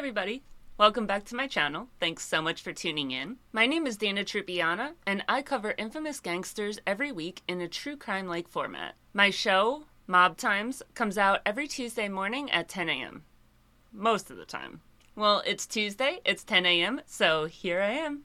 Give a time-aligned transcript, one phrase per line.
[0.00, 0.42] everybody.
[0.78, 1.88] Welcome back to my channel.
[2.00, 3.36] Thanks so much for tuning in.
[3.52, 7.98] My name is Dana Trupiana, and I cover infamous gangsters every week in a true
[7.98, 8.94] crime like format.
[9.12, 13.24] My show, Mob Times, comes out every Tuesday morning at 10 a.m.
[13.92, 14.80] Most of the time.
[15.16, 18.22] Well, it's Tuesday, it's 10 a.m., so here I am.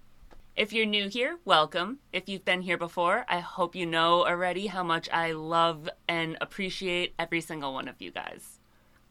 [0.55, 1.99] If you're new here, welcome.
[2.13, 6.37] If you've been here before, I hope you know already how much I love and
[6.39, 8.54] appreciate every single one of you guys.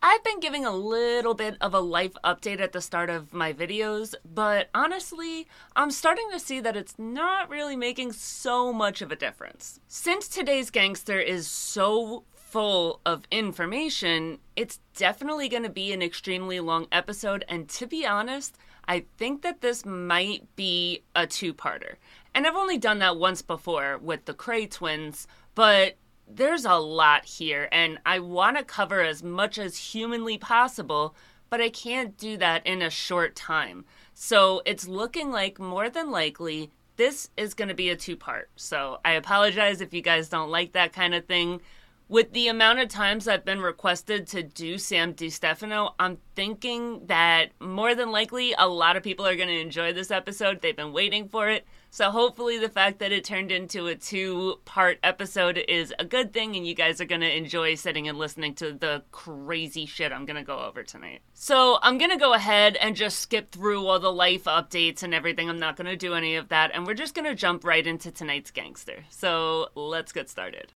[0.06, 3.54] I've been giving a little bit of a life update at the start of my
[3.54, 9.10] videos, but honestly, I'm starting to see that it's not really making so much of
[9.10, 9.80] a difference.
[9.88, 16.60] Since today's gangster is so full of information, it's definitely going to be an extremely
[16.60, 21.94] long episode, and to be honest, I think that this might be a two parter.
[22.34, 25.96] And I've only done that once before with the Kray twins, but
[26.28, 31.14] there's a lot here, and I want to cover as much as humanly possible,
[31.50, 33.84] but I can't do that in a short time.
[34.14, 38.48] So it's looking like more than likely this is going to be a two part.
[38.56, 41.60] So I apologize if you guys don't like that kind of thing
[42.08, 47.50] with the amount of times I've been requested to do Sam DeStefano, I'm thinking that
[47.60, 50.60] more than likely a lot of people are going to enjoy this episode.
[50.60, 51.66] They've been waiting for it.
[51.94, 56.56] So hopefully the fact that it turned into a two-part episode is a good thing
[56.56, 60.26] and you guys are going to enjoy sitting and listening to the crazy shit I'm
[60.26, 61.20] going to go over tonight.
[61.34, 65.14] So, I'm going to go ahead and just skip through all the life updates and
[65.14, 65.48] everything.
[65.48, 67.86] I'm not going to do any of that and we're just going to jump right
[67.86, 69.04] into tonight's gangster.
[69.08, 70.72] So, let's get started.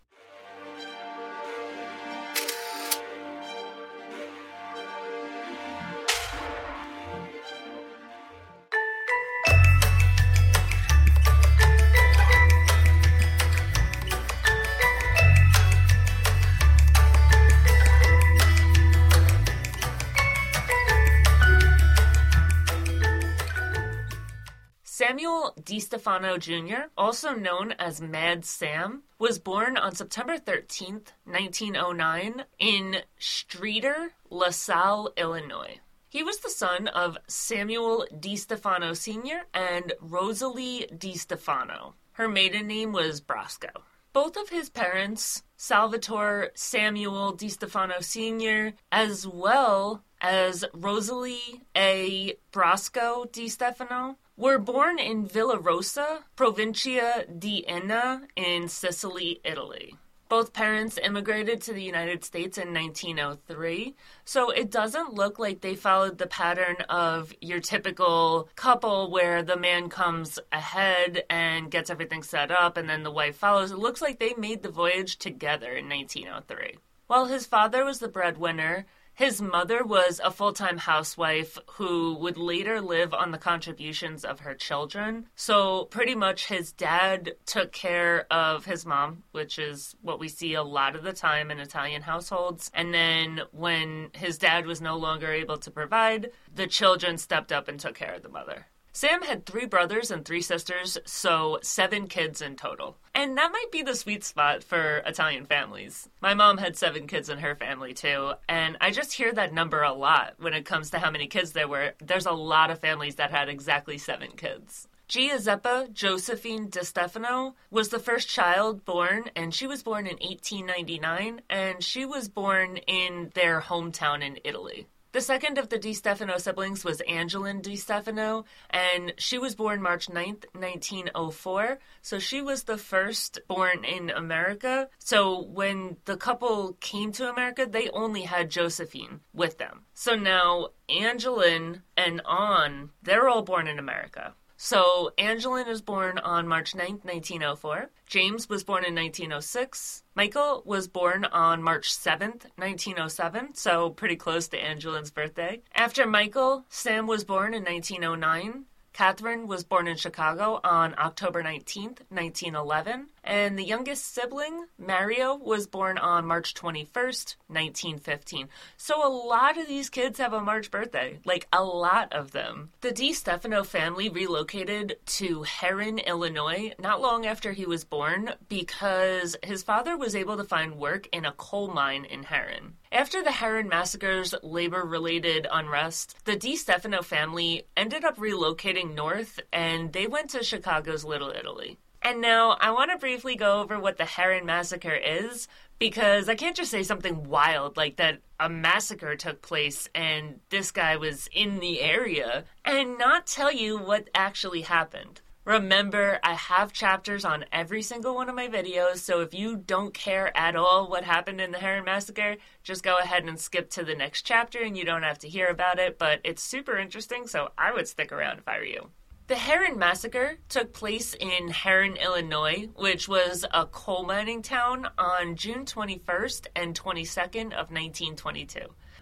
[25.88, 34.10] DeStefano Jr., also known as Mad Sam, was born on September 13, 1909, in Streator,
[34.30, 35.80] LaSalle, Illinois.
[36.10, 39.46] He was the son of Samuel DeStefano Sr.
[39.54, 41.94] and Rosalie DeStefano.
[42.12, 43.70] Her maiden name was Brasco.
[44.12, 52.36] Both of his parents, Salvatore Samuel DeStefano Sr., as well as Rosalie A.
[52.52, 59.96] Brasco DeStefano, were born in Villarosa, Provincia di Enna, in Sicily, Italy.
[60.28, 65.74] Both parents immigrated to the United States in 1903, so it doesn't look like they
[65.74, 72.22] followed the pattern of your typical couple where the man comes ahead and gets everything
[72.22, 73.72] set up and then the wife follows.
[73.72, 76.76] It looks like they made the voyage together in 1903.
[77.08, 78.86] While his father was the breadwinner,
[79.18, 84.38] his mother was a full time housewife who would later live on the contributions of
[84.40, 85.26] her children.
[85.34, 90.54] So, pretty much, his dad took care of his mom, which is what we see
[90.54, 92.70] a lot of the time in Italian households.
[92.72, 97.66] And then, when his dad was no longer able to provide, the children stepped up
[97.66, 98.66] and took care of the mother.
[98.92, 102.96] Sam had three brothers and three sisters, so seven kids in total.
[103.14, 106.08] And that might be the sweet spot for Italian families.
[106.20, 109.82] My mom had seven kids in her family too, and I just hear that number
[109.82, 111.94] a lot when it comes to how many kids there were.
[111.98, 114.88] There's a lot of families that had exactly seven kids.
[115.08, 121.82] Giuseppa Josephine DeStefano was the first child born, and she was born in 1899, and
[121.82, 124.86] she was born in their hometown in Italy.
[125.18, 130.44] The second of the DeStefano siblings was Angeline DeStefano, and she was born March 9th,
[130.52, 131.80] 1904.
[132.02, 134.88] So she was the first born in America.
[135.00, 139.86] So when the couple came to America, they only had Josephine with them.
[139.92, 144.34] So now Angeline and On, they're all born in America.
[144.56, 147.90] So Angeline was born on March 9th, 1904.
[148.06, 150.02] James was born in 1906.
[150.18, 155.62] Michael was born on March 7th, 1907, so pretty close to Angeline's birthday.
[155.72, 158.64] After Michael, Sam was born in 1909.
[158.92, 165.66] Catherine was born in Chicago on October 19th, 1911, and the youngest sibling, Mario, was
[165.66, 168.48] born on March 21st, 1915.
[168.78, 172.70] So a lot of these kids have a March birthday, like a lot of them.
[172.80, 179.62] The DeStefano family relocated to Herrin, Illinois, not long after he was born because his
[179.62, 182.72] father was able to find work in a coal mine in Herrin.
[182.90, 189.92] After the Herrin massacre's labor related unrest, the DeStefano family ended up relocating north and
[189.92, 191.78] they went to Chicago's Little Italy.
[192.02, 195.48] And now I want to briefly go over what the Herrin Massacre is
[195.78, 200.70] because I can't just say something wild like that a massacre took place and this
[200.70, 205.20] guy was in the area and not tell you what actually happened.
[205.44, 209.94] Remember, I have chapters on every single one of my videos, so if you don't
[209.94, 213.82] care at all what happened in the Herrin Massacre, just go ahead and skip to
[213.82, 217.26] the next chapter and you don't have to hear about it, but it's super interesting,
[217.26, 218.90] so I would stick around if I were you.
[219.28, 225.36] The Herrin Massacre took place in Herrin, Illinois, which was a coal mining town on
[225.36, 228.60] June 21st and 22nd of 1922,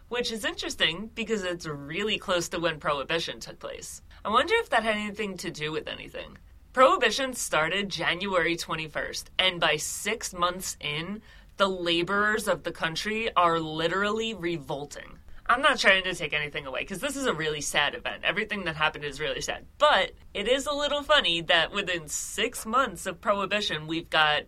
[0.08, 4.02] which is interesting because it's really close to when Prohibition took place.
[4.24, 6.38] I wonder if that had anything to do with anything.
[6.72, 11.22] Prohibition started January 21st, and by six months in,
[11.56, 15.20] the laborers of the country are literally revolting.
[15.48, 18.24] I'm not trying to take anything away because this is a really sad event.
[18.24, 19.64] Everything that happened is really sad.
[19.78, 24.42] But it is a little funny that within six months of Prohibition, we've got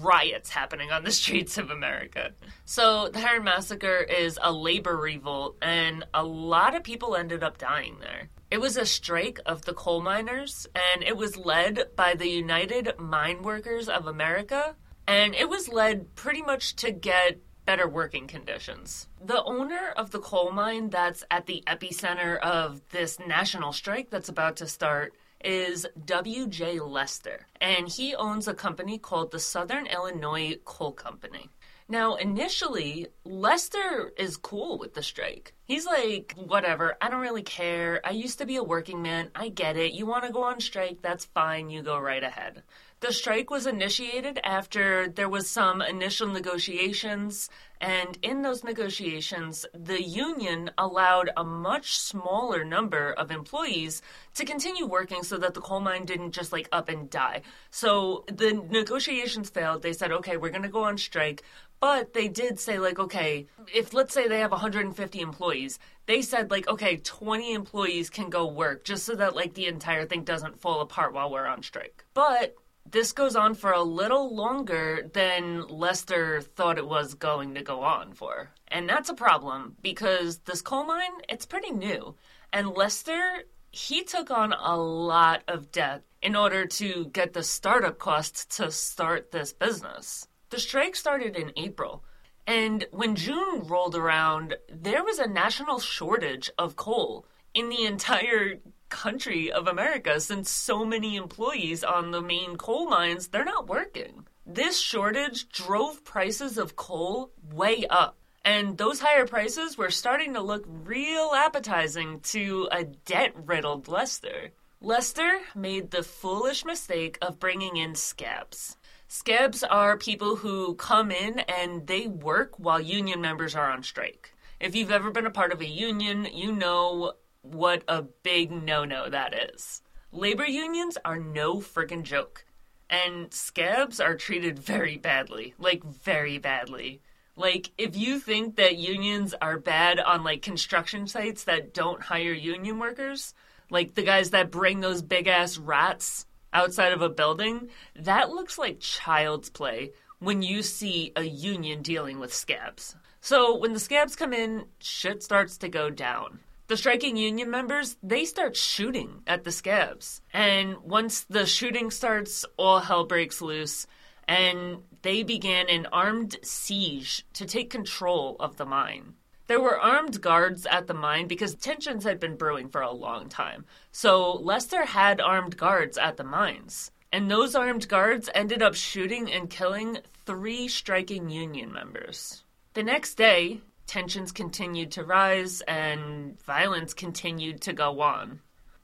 [0.00, 2.32] riots happening on the streets of America.
[2.64, 7.58] So the Herrin Massacre is a labor revolt, and a lot of people ended up
[7.58, 8.28] dying there.
[8.50, 12.98] It was a strike of the coal miners, and it was led by the United
[12.98, 14.74] Mine Workers of America,
[15.06, 19.06] and it was led pretty much to get better working conditions.
[19.22, 24.30] The owner of the coal mine that's at the epicenter of this national strike that's
[24.30, 25.12] about to start
[25.44, 26.80] is W.J.
[26.80, 31.50] Lester, and he owns a company called the Southern Illinois Coal Company.
[31.86, 35.52] Now, initially, Lester is cool with the strike.
[35.64, 38.00] He's like, whatever, I don't really care.
[38.04, 39.30] I used to be a working man.
[39.34, 39.92] I get it.
[39.92, 41.02] You want to go on strike?
[41.02, 41.68] That's fine.
[41.68, 42.62] You go right ahead.
[43.00, 47.48] The strike was initiated after there was some initial negotiations,
[47.80, 54.02] and in those negotiations, the union allowed a much smaller number of employees
[54.34, 57.40] to continue working so that the coal mine didn't just like up and die.
[57.70, 59.80] So the negotiations failed.
[59.80, 61.42] They said, okay, we're going to go on strike.
[61.80, 66.50] But they did say, like, okay, if let's say they have 150 employees, they said,
[66.50, 70.60] like, okay, 20 employees can go work just so that, like, the entire thing doesn't
[70.60, 72.04] fall apart while we're on strike.
[72.12, 72.56] But
[72.88, 77.82] this goes on for a little longer than Lester thought it was going to go
[77.82, 78.50] on for.
[78.68, 82.16] And that's a problem because this coal mine, it's pretty new.
[82.52, 87.98] And Lester, he took on a lot of debt in order to get the startup
[87.98, 90.26] costs to start this business.
[90.50, 92.04] The strike started in April.
[92.46, 98.58] And when June rolled around, there was a national shortage of coal in the entire
[98.90, 104.26] country of America since so many employees on the main coal mines, they're not working.
[104.44, 108.16] This shortage drove prices of coal way up.
[108.44, 114.50] And those higher prices were starting to look real appetizing to a debt riddled Lester.
[114.80, 118.76] Lester made the foolish mistake of bringing in scabs.
[119.08, 124.32] Scabs are people who come in and they work while union members are on strike.
[124.58, 128.84] If you've ever been a part of a union, you know what a big no
[128.84, 129.82] no that is.
[130.12, 132.44] Labor unions are no friggin' joke.
[132.88, 135.54] And scabs are treated very badly.
[135.58, 137.00] Like, very badly.
[137.36, 142.32] Like, if you think that unions are bad on, like, construction sites that don't hire
[142.32, 143.32] union workers,
[143.70, 148.58] like the guys that bring those big ass rats outside of a building, that looks
[148.58, 152.96] like child's play when you see a union dealing with scabs.
[153.20, 156.40] So, when the scabs come in, shit starts to go down
[156.70, 160.22] the striking union members they start shooting at the scabs.
[160.32, 163.88] And once the shooting starts all hell breaks loose
[164.28, 169.14] and they began an armed siege to take control of the mine.
[169.48, 173.28] There were armed guards at the mine because tensions had been brewing for a long
[173.28, 173.64] time.
[173.90, 176.92] So lester had armed guards at the mines.
[177.10, 182.44] And those armed guards ended up shooting and killing three striking union members.
[182.74, 188.38] The next day tensions continued to rise and violence continued to go on.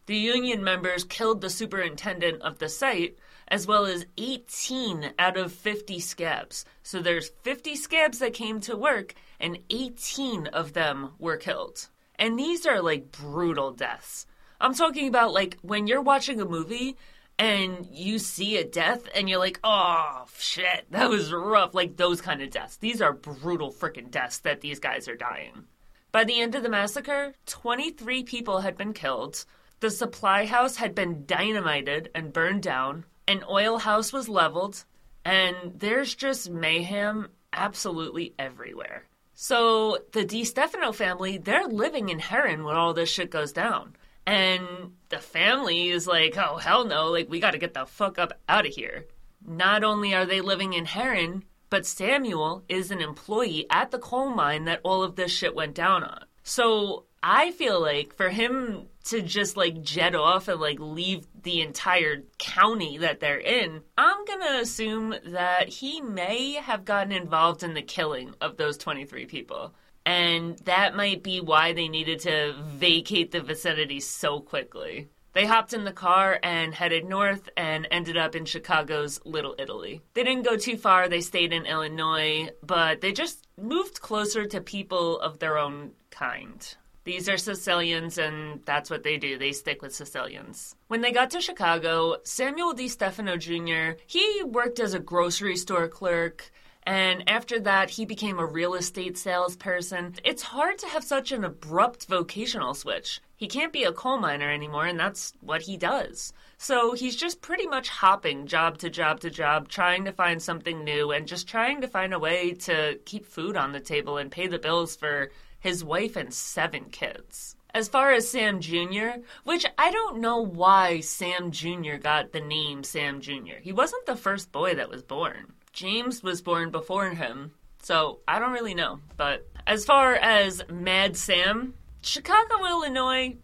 [0.06, 5.52] The union members killed the superintendent of the site, as well as 18 out of
[5.52, 6.64] 50 scabs.
[6.82, 11.88] So there's 50 scabs that came to work, and 18 of them were killed.
[12.16, 14.26] And these are like brutal deaths.
[14.60, 16.96] I'm talking about like when you're watching a movie
[17.38, 21.74] and you see a death and you're like, oh shit, that was rough.
[21.74, 22.78] Like those kind of deaths.
[22.78, 25.64] These are brutal freaking deaths that these guys are dying.
[26.12, 29.44] By the end of the massacre, 23 people had been killed.
[29.80, 33.04] The supply house had been dynamited and burned down.
[33.28, 34.84] An oil house was leveled.
[35.24, 39.04] And there's just mayhem absolutely everywhere.
[39.34, 43.95] So the DeStefano family, they're living in Herrin when all this shit goes down.
[44.26, 48.32] And the family is like, oh, hell no, like, we gotta get the fuck up
[48.48, 49.06] out of here.
[49.46, 54.30] Not only are they living in Herrin, but Samuel is an employee at the coal
[54.30, 56.24] mine that all of this shit went down on.
[56.42, 61.60] So I feel like for him to just like jet off and like leave the
[61.60, 67.74] entire county that they're in, I'm gonna assume that he may have gotten involved in
[67.74, 69.74] the killing of those 23 people.
[70.06, 75.08] And that might be why they needed to vacate the vicinity so quickly.
[75.32, 80.00] They hopped in the car and headed north and ended up in Chicago's Little Italy.
[80.14, 84.60] They didn't go too far, they stayed in Illinois, but they just moved closer to
[84.62, 86.74] people of their own kind.
[87.04, 89.38] These are Sicilians, and that's what they do.
[89.38, 90.74] They stick with Sicilians.
[90.88, 96.50] When they got to Chicago, Samuel DeStefano Jr., he worked as a grocery store clerk.
[96.86, 100.14] And after that, he became a real estate salesperson.
[100.22, 103.20] It's hard to have such an abrupt vocational switch.
[103.34, 106.32] He can't be a coal miner anymore, and that's what he does.
[106.58, 110.84] So he's just pretty much hopping job to job to job, trying to find something
[110.84, 114.30] new and just trying to find a way to keep food on the table and
[114.30, 117.56] pay the bills for his wife and seven kids.
[117.74, 121.96] As far as Sam Jr., which I don't know why Sam Jr.
[122.00, 125.52] got the name Sam Jr., he wasn't the first boy that was born.
[125.76, 127.52] James was born before him,
[127.82, 128.98] so I don't really know.
[129.18, 133.36] But as far as Mad Sam, Chicago, Illinois,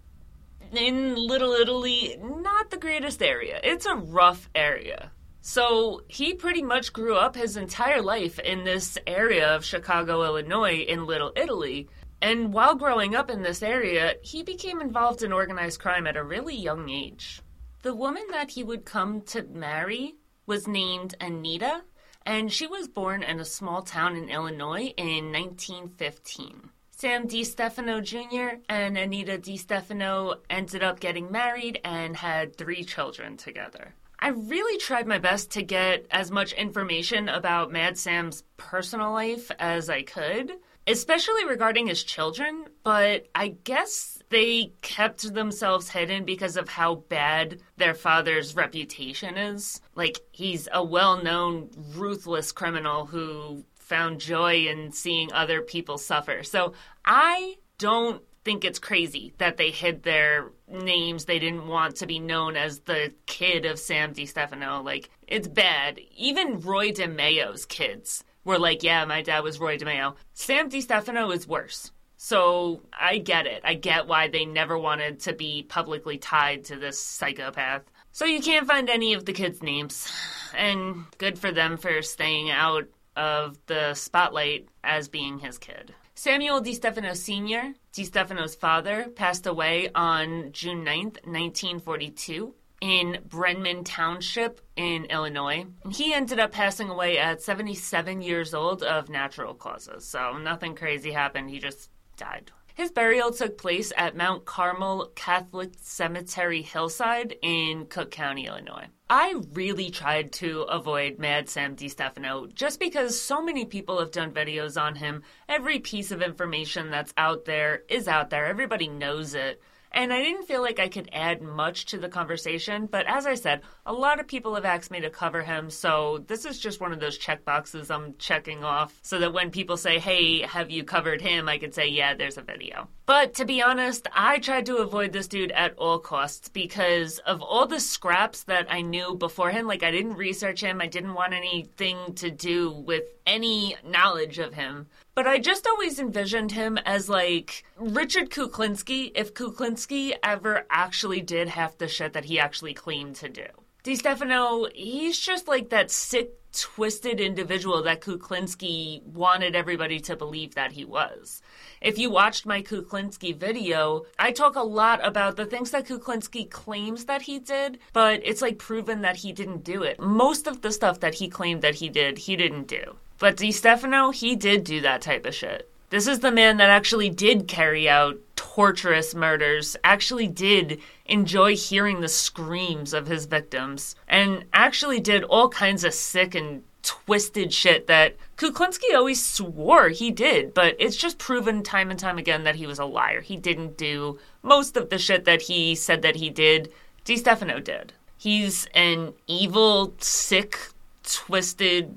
[0.73, 3.61] in Little Italy, not the greatest area.
[3.63, 5.13] It's a rough area.
[5.43, 10.87] So he pretty much grew up his entire life in this area of Chicago, Illinois,
[10.89, 11.91] in Little Italy.
[12.23, 16.25] And while growing up in this area, he became involved in organized crime at a
[16.25, 17.43] really young age.
[17.83, 20.15] The woman that he would come to marry
[20.47, 21.83] was named Anita,
[22.27, 26.71] and she was born in a small town in Illinois in 1915.
[26.91, 28.61] Sam DeStefano Jr.
[28.69, 33.95] and Anita DeStefano ended up getting married and had three children together.
[34.21, 39.51] I really tried my best to get as much information about Mad Sam's personal life
[39.59, 40.53] as I could,
[40.87, 47.61] especially regarding his children, but I guess they kept themselves hidden because of how bad
[47.77, 49.81] their father's reputation is.
[49.95, 56.43] Like, he's a well known, ruthless criminal who found joy in seeing other people suffer.
[56.43, 56.73] So
[57.05, 61.27] I don't think it's crazy that they hid their names.
[61.27, 64.83] They didn't want to be known as the kid of Sam DeStefano.
[64.83, 66.01] Like, it's bad.
[66.17, 70.17] Even Roy DeMeo's kids were like, yeah, my dad was Roy DeMeo.
[70.33, 71.93] Sam DeStefano is worse.
[72.25, 73.63] So I get it.
[73.65, 77.83] I get why they never wanted to be publicly tied to this psychopath.
[78.13, 80.09] So you can't find any of the kids' names.
[80.57, 82.85] And good for them for staying out
[83.17, 85.95] of the spotlight as being his kid.
[86.15, 95.07] Samuel DeStefano Sr., DeStefano's father, passed away on June 9th, 1942 in Bremen Township in
[95.07, 95.67] Illinois.
[95.91, 100.05] He ended up passing away at 77 years old of natural causes.
[100.05, 101.51] So nothing crazy happened.
[101.51, 101.89] He just
[102.23, 102.53] died.
[102.75, 108.87] His burial took place at Mount Carmel Catholic Cemetery Hillside in Cook County, Illinois.
[109.11, 114.33] I really tried to avoid Mad Sam DeStefano just because so many people have done
[114.33, 115.23] videos on him.
[115.49, 119.61] Every piece of information that's out there is out there, everybody knows it.
[119.95, 123.35] And I didn't feel like I could add much to the conversation, but as I
[123.35, 126.81] said, a lot of people have asked me to cover him, so this is just
[126.81, 130.71] one of those check boxes I'm checking off so that when people say, hey, have
[130.71, 132.89] you covered him, I can say, yeah, there's a video.
[133.05, 137.43] But to be honest, I tried to avoid this dude at all costs because of
[137.43, 139.67] all the scraps that I knew beforehand.
[139.67, 144.55] Like, I didn't research him, I didn't want anything to do with any knowledge of
[144.55, 144.87] him.
[145.15, 151.49] But I just always envisioned him as like Richard Kuklinski if Kuklinski ever actually did
[151.49, 153.47] half the shit that he actually claimed to do.
[153.85, 160.73] DeStefano, he's just like that sick, twisted individual that Kuklinski wanted everybody to believe that
[160.73, 161.43] he was.
[161.81, 166.49] If you watched my Kuklinski video, I talk a lot about the things that Kuklinski
[166.49, 169.99] claims that he did, but it's like proven that he didn't do it.
[170.01, 172.97] Most of the stuff that he claimed that he did, he didn't do.
[173.23, 175.71] But DeStefano, he did do that type of shit.
[175.91, 182.01] This is the man that actually did carry out torturous murders, actually did enjoy hearing
[182.01, 187.87] the screams of his victims, and actually did all kinds of sick and twisted shit
[187.87, 192.57] that Kuklinski always swore he did, but it's just proven time and time again that
[192.57, 193.21] he was a liar.
[193.21, 196.73] He didn't do most of the shit that he said that he did.
[197.05, 197.93] DeStefano did.
[198.19, 200.59] He's an evil, sick,
[201.05, 201.97] twisted,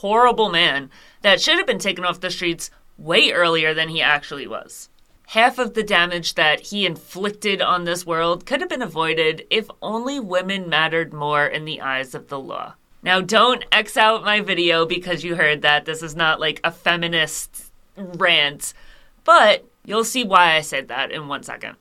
[0.00, 0.90] horrible man
[1.22, 4.88] that should have been taken off the streets way earlier than he actually was.
[5.30, 9.70] half of the damage that he inflicted on this world could have been avoided if
[9.80, 12.74] only women mattered more in the eyes of the law.
[13.00, 15.84] Now, don't X out my video because you heard that.
[15.84, 18.74] This is not like a feminist rant,
[19.22, 21.76] but you'll see why I said that in one second.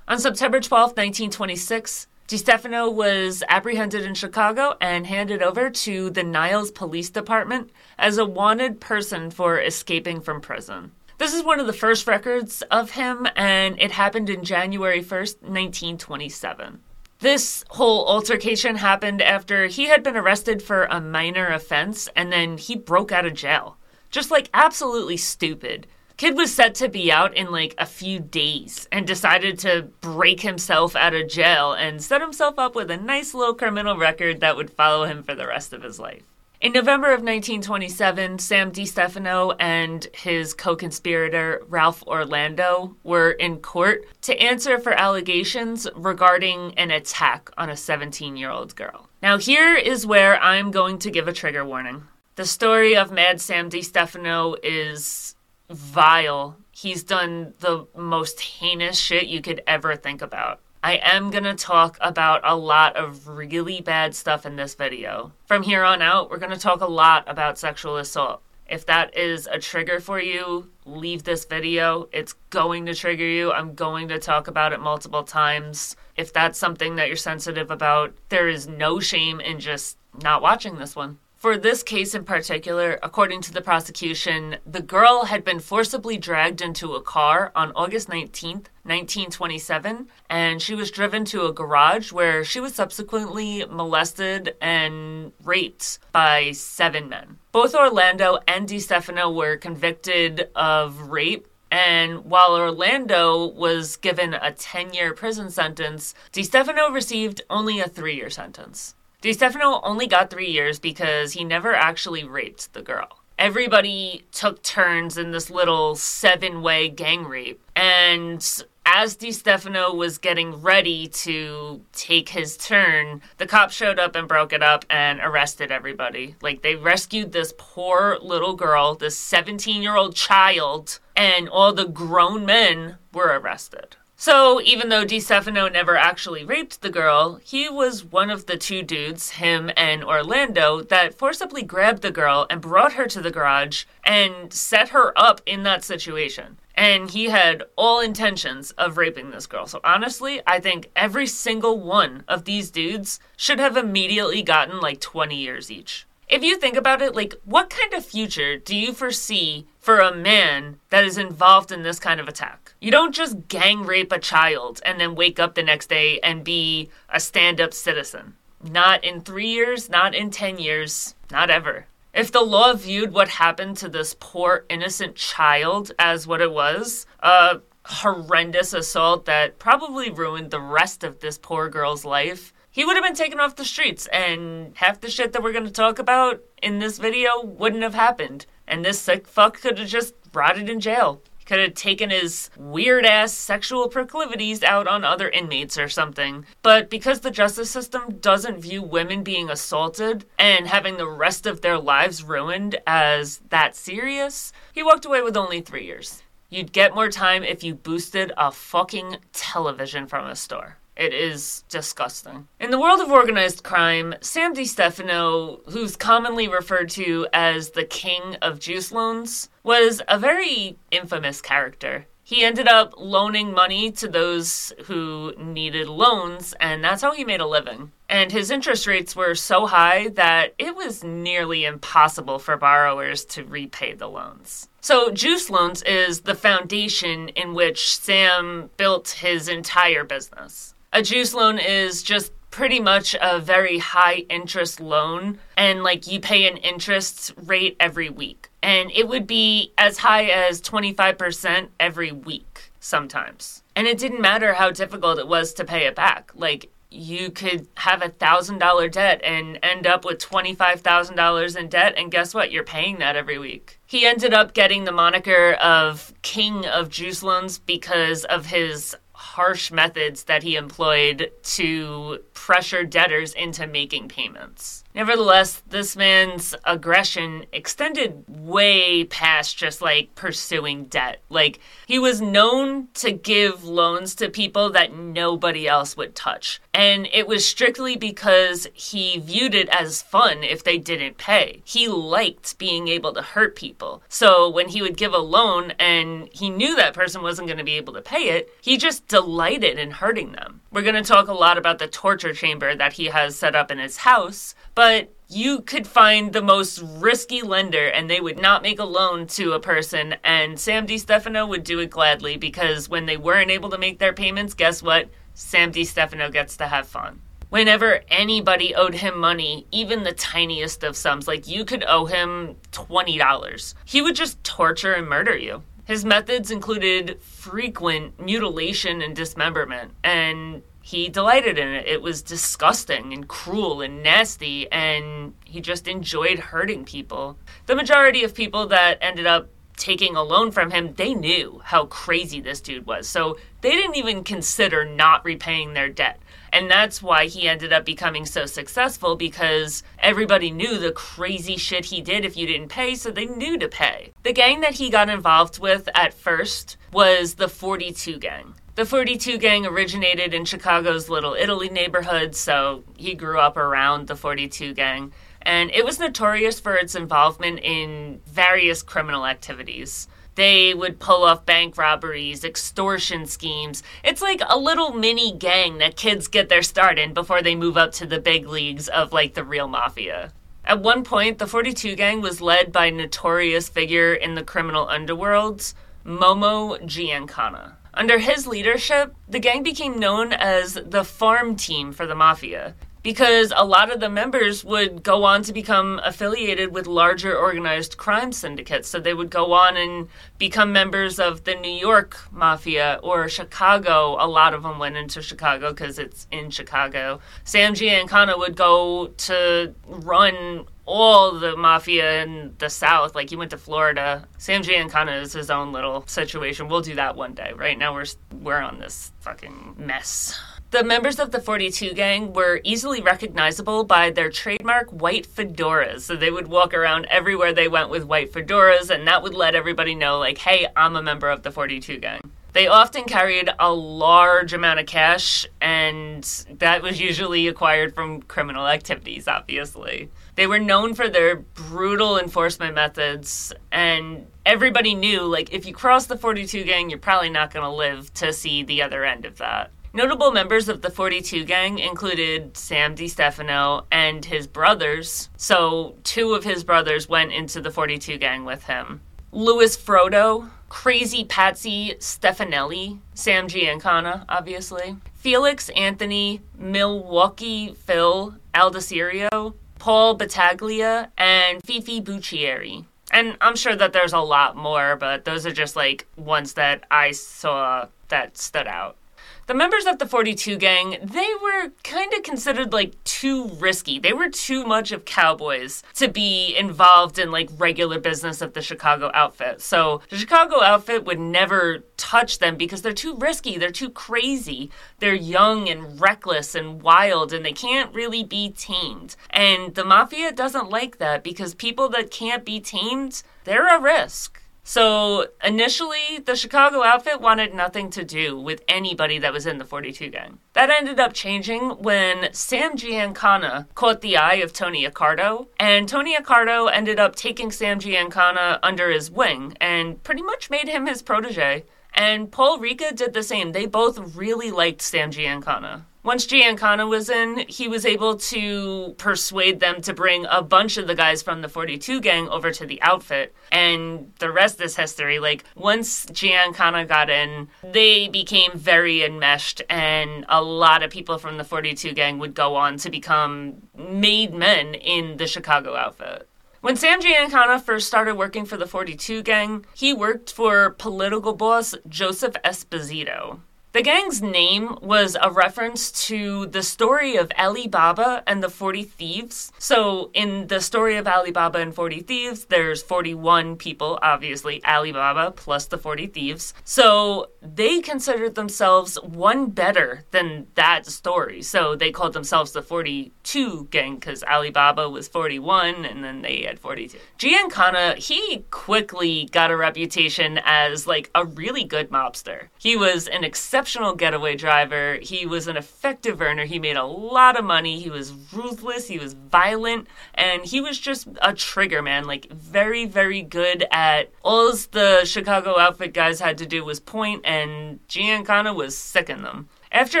[0.08, 6.70] On September 12, 1926, DeStefano was apprehended in Chicago and handed over to the Niles
[6.70, 10.92] Police Department as a wanted person for escaping from prison.
[11.18, 15.42] This is one of the first records of him, and it happened in January 1st,
[15.42, 16.80] 1927.
[17.18, 22.56] This whole altercation happened after he had been arrested for a minor offense and then
[22.56, 23.76] he broke out of jail.
[24.10, 25.86] Just like absolutely stupid.
[26.16, 30.40] Kid was set to be out in like a few days and decided to break
[30.40, 34.56] himself out of jail and set himself up with a nice little criminal record that
[34.56, 36.22] would follow him for the rest of his life.
[36.62, 44.04] In November of 1927, Sam DeStefano and his co conspirator Ralph Orlando were in court
[44.22, 49.08] to answer for allegations regarding an attack on a 17 year old girl.
[49.20, 52.04] Now, here is where I'm going to give a trigger warning.
[52.36, 55.34] The story of Mad Sam DeStefano is
[55.72, 56.56] vile.
[56.70, 60.60] He's done the most heinous shit you could ever think about.
[60.84, 65.32] I am going to talk about a lot of really bad stuff in this video.
[65.46, 68.42] From here on out, we're going to talk a lot about sexual assault.
[68.66, 72.08] If that is a trigger for you, leave this video.
[72.10, 73.52] It's going to trigger you.
[73.52, 75.94] I'm going to talk about it multiple times.
[76.16, 80.78] If that's something that you're sensitive about, there is no shame in just not watching
[80.78, 81.18] this one.
[81.42, 86.62] For this case in particular, according to the prosecution, the girl had been forcibly dragged
[86.62, 92.44] into a car on August 19th, 1927, and she was driven to a garage where
[92.44, 97.38] she was subsequently molested and raped by seven men.
[97.50, 104.94] Both Orlando and DeStefano were convicted of rape and while Orlando was given a 10
[104.94, 108.94] year prison sentence, DeStefano received only a three year sentence.
[109.22, 113.20] DeStefano only got three years because he never actually raped the girl.
[113.38, 117.62] Everybody took turns in this little seven way gang rape.
[117.76, 118.44] And
[118.84, 124.52] as DeStefano was getting ready to take his turn, the cops showed up and broke
[124.52, 126.34] it up and arrested everybody.
[126.42, 131.86] Like, they rescued this poor little girl, this 17 year old child, and all the
[131.86, 133.96] grown men were arrested.
[134.24, 138.84] So, even though DeStefano never actually raped the girl, he was one of the two
[138.84, 143.84] dudes, him and Orlando, that forcibly grabbed the girl and brought her to the garage
[144.04, 146.60] and set her up in that situation.
[146.76, 149.66] And he had all intentions of raping this girl.
[149.66, 155.00] So, honestly, I think every single one of these dudes should have immediately gotten like
[155.00, 158.94] 20 years each if you think about it, like, what kind of future do you
[158.94, 162.72] foresee for a man that is involved in this kind of attack?
[162.80, 166.44] You don't just gang rape a child and then wake up the next day and
[166.44, 168.36] be a stand up citizen.
[168.62, 171.86] Not in three years, not in 10 years, not ever.
[172.14, 177.06] If the law viewed what happened to this poor innocent child as what it was,
[177.20, 182.96] a horrendous assault that probably ruined the rest of this poor girl's life, he would
[182.96, 185.98] have been taken off the streets, and half the shit that we're going to talk
[185.98, 188.46] about in this video wouldn't have happened.
[188.72, 191.20] And this sick fuck could have just rotted in jail.
[191.36, 196.46] He could have taken his weird ass sexual proclivities out on other inmates or something.
[196.62, 201.60] But because the justice system doesn't view women being assaulted and having the rest of
[201.60, 206.22] their lives ruined as that serious, he walked away with only three years.
[206.48, 210.78] You'd get more time if you boosted a fucking television from a store.
[210.96, 212.48] It is disgusting.
[212.60, 218.36] In the world of organized crime, Sam DeStefano, who's commonly referred to as the king
[218.42, 222.06] of juice loans, was a very infamous character.
[222.24, 227.40] He ended up loaning money to those who needed loans, and that's how he made
[227.40, 227.92] a living.
[228.08, 233.44] And his interest rates were so high that it was nearly impossible for borrowers to
[233.44, 234.68] repay the loans.
[234.80, 240.74] So, Juice Loans is the foundation in which Sam built his entire business.
[240.94, 246.20] A juice loan is just pretty much a very high interest loan and like you
[246.20, 252.12] pay an interest rate every week and it would be as high as 25% every
[252.12, 256.70] week sometimes and it didn't matter how difficult it was to pay it back like
[256.92, 261.94] you could have a thousand dollar debt and end up with $25,000 in debt.
[261.96, 262.52] And guess what?
[262.52, 263.80] You're paying that every week.
[263.86, 268.96] He ended up getting the moniker of King of Juice Loans because of his
[269.32, 274.81] harsh methods that he employed to pressure debtors into making payments.
[274.94, 281.20] Nevertheless, this man's aggression extended way past just like pursuing debt.
[281.30, 286.60] Like, he was known to give loans to people that nobody else would touch.
[286.74, 291.62] And it was strictly because he viewed it as fun if they didn't pay.
[291.64, 294.02] He liked being able to hurt people.
[294.08, 297.64] So when he would give a loan and he knew that person wasn't going to
[297.64, 300.60] be able to pay it, he just delighted in hurting them.
[300.70, 303.70] We're going to talk a lot about the torture chamber that he has set up
[303.70, 308.62] in his house, but you could find the most risky lender and they would not
[308.62, 313.06] make a loan to a person and Sam DeStefano would do it gladly because when
[313.06, 315.08] they weren't able to make their payments, guess what?
[315.34, 317.20] Sam DeStefano gets to have fun.
[317.48, 322.56] Whenever anybody owed him money, even the tiniest of sums, like you could owe him
[322.72, 325.62] $20, he would just torture and murder you.
[325.84, 331.86] His methods included frequent mutilation and dismemberment, and he delighted in it.
[331.86, 337.38] It was disgusting and cruel and nasty, and he just enjoyed hurting people.
[337.66, 341.86] The majority of people that ended up taking a loan from him, they knew how
[341.86, 343.08] crazy this dude was.
[343.08, 346.20] So they didn't even consider not repaying their debt.
[346.52, 351.86] And that's why he ended up becoming so successful because everybody knew the crazy shit
[351.86, 354.12] he did if you didn't pay, so they knew to pay.
[354.22, 358.54] The gang that he got involved with at first was the 42 gang.
[358.74, 364.16] The 42 gang originated in Chicago's Little Italy neighborhood, so he grew up around the
[364.16, 365.12] 42 gang.
[365.42, 370.08] And it was notorious for its involvement in various criminal activities.
[370.36, 373.82] They would pull off bank robberies, extortion schemes.
[374.02, 377.76] It's like a little mini gang that kids get their start in before they move
[377.76, 380.32] up to the big leagues of like the real mafia.
[380.64, 385.74] At one point, the 42 gang was led by notorious figure in the criminal underworlds,
[386.06, 387.74] Momo Giancana.
[387.94, 393.52] Under his leadership, the gang became known as the farm team for the mafia because
[393.54, 398.32] a lot of the members would go on to become affiliated with larger organized crime
[398.32, 398.88] syndicates.
[398.88, 404.16] So they would go on and become members of the New York Mafia or Chicago.
[404.20, 407.20] A lot of them went into Chicago because it's in Chicago.
[407.44, 413.14] Sam Giancana would go to run all the mafia in the South.
[413.14, 414.26] Like he went to Florida.
[414.38, 416.68] Sam Giancana is his own little situation.
[416.68, 417.52] We'll do that one day.
[417.54, 418.06] Right now we're
[418.40, 420.38] we're on this fucking mess.
[420.72, 426.00] The members of the 42 gang were easily recognizable by their trademark white fedoras.
[426.00, 429.54] So they would walk around everywhere they went with white fedoras, and that would let
[429.54, 432.22] everybody know, like, hey, I'm a member of the 42 gang.
[432.54, 436.24] They often carried a large amount of cash, and
[436.58, 440.08] that was usually acquired from criminal activities, obviously.
[440.34, 446.06] They were known for their brutal enforcement methods, and everybody knew, like, if you cross
[446.06, 449.38] the 42 gang, you're probably not going to live to see the other end of
[449.38, 449.70] that.
[449.94, 455.28] Notable members of the 42 gang included Sam DeStefano and his brothers.
[455.36, 459.02] So, two of his brothers went into the 42 gang with him.
[459.32, 471.10] Louis Frodo, Crazy Patsy Stefanelli, Sam Giancana, obviously, Felix Anthony, Milwaukee Phil Alderisio, Paul Battaglia,
[471.18, 472.84] and Fifi Buccieri.
[473.10, 476.84] And I'm sure that there's a lot more, but those are just like ones that
[476.88, 478.96] I saw that stood out.
[479.46, 483.98] The members of the 42 gang, they were kind of considered like too risky.
[483.98, 488.62] They were too much of cowboys to be involved in like regular business of the
[488.62, 489.60] Chicago outfit.
[489.60, 493.58] So the Chicago outfit would never touch them because they're too risky.
[493.58, 494.70] They're too crazy.
[494.98, 499.16] They're young and reckless and wild and they can't really be tamed.
[499.30, 504.41] And the mafia doesn't like that because people that can't be tamed, they're a risk.
[504.64, 509.64] So initially, the Chicago outfit wanted nothing to do with anybody that was in the
[509.64, 510.38] 42 gang.
[510.52, 516.16] That ended up changing when Sam Giancana caught the eye of Tony Accardo, and Tony
[516.16, 521.02] Accardo ended up taking Sam Giancana under his wing and pretty much made him his
[521.02, 521.64] protege.
[521.94, 523.52] And Paul Ricca did the same.
[523.52, 525.82] They both really liked Sam Giancana.
[526.04, 530.88] Once Giancana was in, he was able to persuade them to bring a bunch of
[530.88, 533.32] the guys from the 42 gang over to the outfit.
[533.52, 535.20] And the rest is history.
[535.20, 541.38] Like, once Giancana got in, they became very enmeshed, and a lot of people from
[541.38, 546.28] the 42 gang would go on to become made men in the Chicago outfit.
[546.62, 551.76] When Sam Giancana first started working for the 42 gang, he worked for political boss
[551.88, 553.38] Joseph Esposito.
[553.72, 558.82] The gang's name was a reference to the story of Ali Baba and the 40
[558.82, 559.50] Thieves.
[559.58, 564.92] So, in the story of Ali Baba and 40 Thieves, there's 41 people, obviously, Ali
[564.92, 566.52] Baba plus the 40 Thieves.
[566.64, 571.40] So, they considered themselves one better than that story.
[571.40, 576.42] So, they called themselves the 42 gang because Ali Baba was 41 and then they
[576.42, 576.98] had 42.
[577.18, 582.48] Giancana, he quickly got a reputation as like a really good mobster.
[582.58, 584.98] He was an exceptional exceptional getaway driver.
[585.00, 586.46] He was an effective earner.
[586.46, 587.78] He made a lot of money.
[587.78, 588.88] He was ruthless.
[588.88, 589.86] He was violent.
[590.14, 592.04] And he was just a trigger man.
[592.04, 597.22] Like, very, very good at all the Chicago outfit guys had to do was point,
[597.24, 599.48] and Giancana was sick in them.
[599.70, 600.00] After